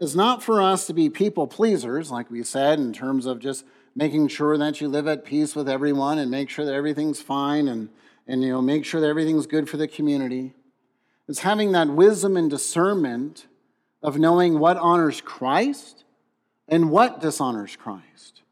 is 0.00 0.14
not 0.14 0.42
for 0.42 0.62
us 0.62 0.86
to 0.86 0.94
be 0.94 1.10
people 1.10 1.46
pleasers, 1.46 2.10
like 2.10 2.30
we 2.30 2.42
said, 2.42 2.78
in 2.78 2.92
terms 2.92 3.26
of 3.26 3.38
just 3.40 3.64
making 3.96 4.28
sure 4.28 4.56
that 4.56 4.80
you 4.80 4.88
live 4.88 5.08
at 5.08 5.24
peace 5.24 5.56
with 5.56 5.68
everyone 5.68 6.18
and 6.18 6.30
make 6.30 6.48
sure 6.48 6.64
that 6.64 6.74
everything's 6.74 7.20
fine 7.20 7.66
and 7.68 7.88
and 8.28 8.42
you 8.42 8.50
know 8.50 8.62
make 8.62 8.84
sure 8.84 9.00
that 9.00 9.08
everything's 9.08 9.46
good 9.46 9.68
for 9.68 9.76
the 9.78 9.88
community. 9.88 10.54
It's 11.26 11.40
having 11.40 11.72
that 11.72 11.88
wisdom 11.88 12.36
and 12.36 12.48
discernment 12.48 13.46
of 14.02 14.18
knowing 14.18 14.58
what 14.58 14.76
honors 14.76 15.20
Christ 15.20 16.04
and 16.68 16.90
what 16.90 17.20
dishonors 17.20 17.76
Christ. 17.76 18.42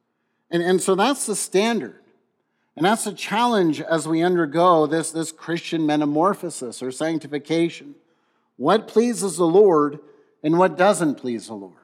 And, 0.50 0.62
and 0.62 0.80
so 0.80 0.94
that's 0.94 1.26
the 1.26 1.36
standard. 1.36 2.00
And 2.76 2.84
that's 2.84 3.04
the 3.04 3.12
challenge 3.12 3.80
as 3.80 4.06
we 4.06 4.22
undergo 4.22 4.86
this, 4.86 5.10
this 5.10 5.32
Christian 5.32 5.86
metamorphosis 5.86 6.82
or 6.82 6.90
sanctification. 6.90 7.94
What 8.56 8.88
pleases 8.88 9.36
the 9.36 9.46
Lord 9.46 9.98
and 10.46 10.58
what 10.58 10.78
doesn't 10.78 11.16
please 11.16 11.48
the 11.48 11.54
Lord. 11.54 11.74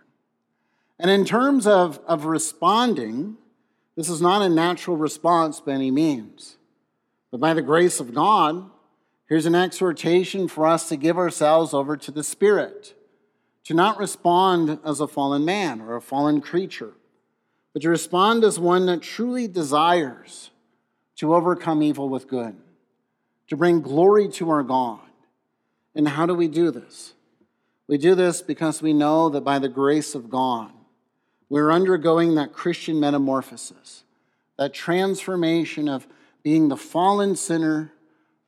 And 1.00 1.10
in 1.10 1.24
terms 1.24 1.66
of, 1.66 1.98
of 2.06 2.26
responding, 2.26 3.36
this 3.96 4.08
is 4.08 4.22
not 4.22 4.40
a 4.40 4.48
natural 4.48 4.96
response 4.96 5.58
by 5.58 5.72
any 5.72 5.90
means. 5.90 6.58
But 7.32 7.40
by 7.40 7.54
the 7.54 7.62
grace 7.62 7.98
of 7.98 8.14
God, 8.14 8.70
here's 9.28 9.46
an 9.46 9.56
exhortation 9.56 10.46
for 10.46 10.64
us 10.64 10.88
to 10.90 10.96
give 10.96 11.18
ourselves 11.18 11.74
over 11.74 11.96
to 11.96 12.12
the 12.12 12.22
Spirit, 12.22 12.94
to 13.64 13.74
not 13.74 13.98
respond 13.98 14.78
as 14.84 15.00
a 15.00 15.08
fallen 15.08 15.44
man 15.44 15.80
or 15.80 15.96
a 15.96 16.00
fallen 16.00 16.40
creature, 16.40 16.92
but 17.72 17.82
to 17.82 17.88
respond 17.88 18.44
as 18.44 18.60
one 18.60 18.86
that 18.86 19.02
truly 19.02 19.48
desires 19.48 20.50
to 21.16 21.34
overcome 21.34 21.82
evil 21.82 22.08
with 22.08 22.28
good, 22.28 22.54
to 23.48 23.56
bring 23.56 23.80
glory 23.80 24.28
to 24.28 24.50
our 24.50 24.62
God. 24.62 25.00
And 25.96 26.06
how 26.06 26.26
do 26.26 26.34
we 26.36 26.46
do 26.46 26.70
this? 26.70 27.14
We 27.92 27.98
do 27.98 28.14
this 28.14 28.40
because 28.40 28.80
we 28.80 28.94
know 28.94 29.28
that 29.28 29.42
by 29.42 29.58
the 29.58 29.68
grace 29.68 30.14
of 30.14 30.30
God, 30.30 30.72
we're 31.50 31.70
undergoing 31.70 32.36
that 32.36 32.54
Christian 32.54 32.98
metamorphosis, 32.98 34.04
that 34.56 34.72
transformation 34.72 35.90
of 35.90 36.06
being 36.42 36.68
the 36.68 36.76
fallen 36.78 37.36
sinner, 37.36 37.92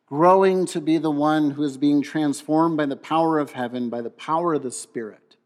growing 0.07 0.64
to 0.68 0.80
be 0.80 0.96
the 0.96 1.11
one 1.11 1.50
who 1.50 1.62
is 1.62 1.76
being 1.76 2.00
transformed 2.00 2.78
by 2.78 2.87
the 2.87 2.96
power 2.96 3.38
of 3.38 3.52
heaven, 3.52 3.90
by 3.90 4.00
the 4.00 4.09
power 4.09 4.54
of 4.54 4.62
the 4.62 4.70
Spirit. 4.70 5.37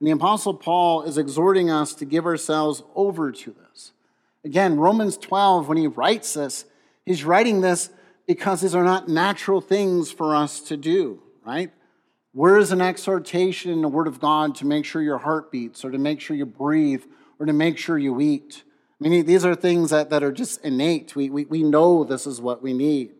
And 0.00 0.08
the 0.08 0.12
Apostle 0.12 0.54
Paul 0.54 1.02
is 1.04 1.16
exhorting 1.16 1.70
us 1.70 1.94
to 1.94 2.04
give 2.04 2.26
ourselves 2.26 2.82
over 2.96 3.30
to 3.30 3.52
this. 3.52 3.92
Again, 4.44 4.76
Romans 4.76 5.16
12, 5.16 5.68
when 5.68 5.78
he 5.78 5.86
writes 5.86 6.34
this, 6.34 6.64
he's 7.06 7.22
writing 7.22 7.60
this 7.60 7.90
because 8.26 8.60
these 8.60 8.74
are 8.74 8.82
not 8.82 9.08
natural 9.08 9.60
things 9.60 10.10
for 10.10 10.34
us 10.34 10.58
to 10.62 10.76
do, 10.76 11.22
right? 11.46 11.70
Where 12.32 12.58
is 12.58 12.70
an 12.70 12.80
exhortation 12.80 13.70
in 13.70 13.82
the 13.82 13.88
Word 13.88 14.06
of 14.06 14.20
God 14.20 14.54
to 14.56 14.66
make 14.66 14.84
sure 14.84 15.02
your 15.02 15.18
heart 15.18 15.50
beats, 15.50 15.84
or 15.84 15.90
to 15.90 15.98
make 15.98 16.20
sure 16.20 16.36
you 16.36 16.46
breathe, 16.46 17.02
or 17.38 17.46
to 17.46 17.52
make 17.52 17.76
sure 17.76 17.98
you 17.98 18.20
eat? 18.20 18.62
I 19.00 19.08
mean, 19.08 19.26
these 19.26 19.44
are 19.44 19.54
things 19.54 19.90
that, 19.90 20.10
that 20.10 20.22
are 20.22 20.32
just 20.32 20.62
innate. 20.64 21.16
We, 21.16 21.30
we, 21.30 21.46
we 21.46 21.62
know 21.62 22.04
this 22.04 22.26
is 22.26 22.40
what 22.40 22.62
we 22.62 22.72
need. 22.72 23.12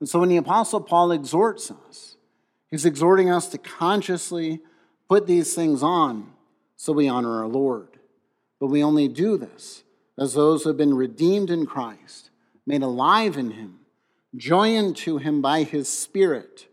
And 0.00 0.08
so 0.08 0.20
when 0.20 0.28
the 0.28 0.36
Apostle 0.36 0.80
Paul 0.80 1.10
exhorts 1.10 1.70
us, 1.70 2.16
he's 2.70 2.86
exhorting 2.86 3.30
us 3.30 3.48
to 3.48 3.58
consciously 3.58 4.60
put 5.08 5.26
these 5.26 5.54
things 5.54 5.82
on 5.82 6.32
so 6.76 6.92
we 6.92 7.08
honor 7.08 7.40
our 7.40 7.48
Lord. 7.48 7.98
But 8.60 8.68
we 8.68 8.82
only 8.82 9.08
do 9.08 9.36
this 9.36 9.82
as 10.16 10.34
those 10.34 10.62
who 10.62 10.70
have 10.70 10.76
been 10.76 10.94
redeemed 10.94 11.50
in 11.50 11.66
Christ, 11.66 12.30
made 12.66 12.82
alive 12.82 13.36
in 13.36 13.52
Him, 13.52 13.80
joined 14.36 14.96
to 14.98 15.18
Him 15.18 15.42
by 15.42 15.64
His 15.64 15.88
Spirit, 15.88 16.67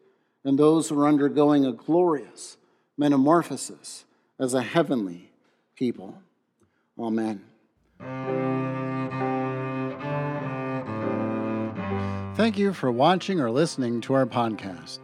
and 0.45 0.59
those 0.59 0.87
who 0.87 0.99
are 0.99 1.07
undergoing 1.07 1.65
a 1.65 1.73
glorious 1.73 2.57
metamorphosis 2.97 4.05
as 4.39 4.53
a 4.53 4.61
heavenly 4.61 5.31
people. 5.75 6.15
Amen. 6.97 7.43
Thank 12.35 12.57
you 12.57 12.73
for 12.73 12.91
watching 12.91 13.39
or 13.41 13.49
listening 13.49 14.01
to 14.01 14.13
our 14.13 14.25
podcast. 14.25 14.99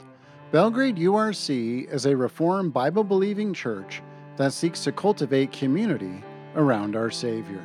Belgrade 0.51 0.97
URC 0.97 1.91
is 1.91 2.05
a 2.05 2.15
Reformed 2.15 2.73
Bible 2.73 3.03
believing 3.03 3.53
church 3.53 4.01
that 4.37 4.53
seeks 4.53 4.83
to 4.83 4.91
cultivate 4.91 5.51
community 5.51 6.23
around 6.55 6.95
our 6.95 7.09
Savior. 7.09 7.63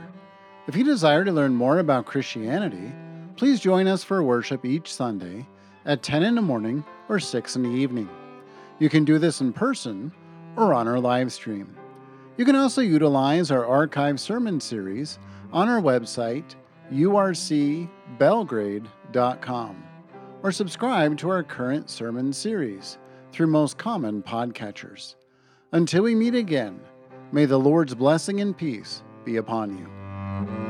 If 0.66 0.76
you 0.76 0.84
desire 0.84 1.24
to 1.24 1.32
learn 1.32 1.54
more 1.54 1.80
about 1.80 2.06
Christianity, 2.06 2.92
please 3.36 3.60
join 3.60 3.86
us 3.86 4.02
for 4.02 4.22
worship 4.22 4.64
each 4.64 4.94
Sunday 4.94 5.46
at 5.86 6.02
10 6.02 6.22
in 6.22 6.34
the 6.34 6.42
morning 6.42 6.84
or 7.08 7.18
6 7.18 7.56
in 7.56 7.62
the 7.62 7.70
evening. 7.70 8.10
You 8.78 8.90
can 8.90 9.04
do 9.04 9.18
this 9.18 9.40
in 9.40 9.52
person 9.52 10.12
or 10.56 10.72
on 10.74 10.86
our 10.86 11.00
live 11.00 11.32
stream. 11.32 11.74
You 12.36 12.44
can 12.44 12.56
also 12.56 12.82
utilize 12.82 13.50
our 13.50 13.64
archive 13.64 14.20
sermon 14.20 14.60
series 14.60 15.18
on 15.52 15.70
our 15.70 15.80
website, 15.80 16.54
urcbelgrade.com, 16.92 19.84
or 20.42 20.52
subscribe 20.52 21.16
to 21.18 21.30
our 21.30 21.42
current 21.42 21.88
sermon 21.88 22.30
series 22.32 22.98
through 23.32 23.46
most 23.46 23.78
common 23.78 24.22
podcatchers. 24.22 25.14
Until 25.72 26.02
we 26.02 26.14
meet 26.14 26.34
again, 26.34 26.78
may 27.32 27.46
the 27.46 27.58
Lord's 27.58 27.94
blessing 27.94 28.40
and 28.40 28.56
peace 28.56 29.02
be 29.24 29.36
upon 29.36 29.78
you. 29.78 30.65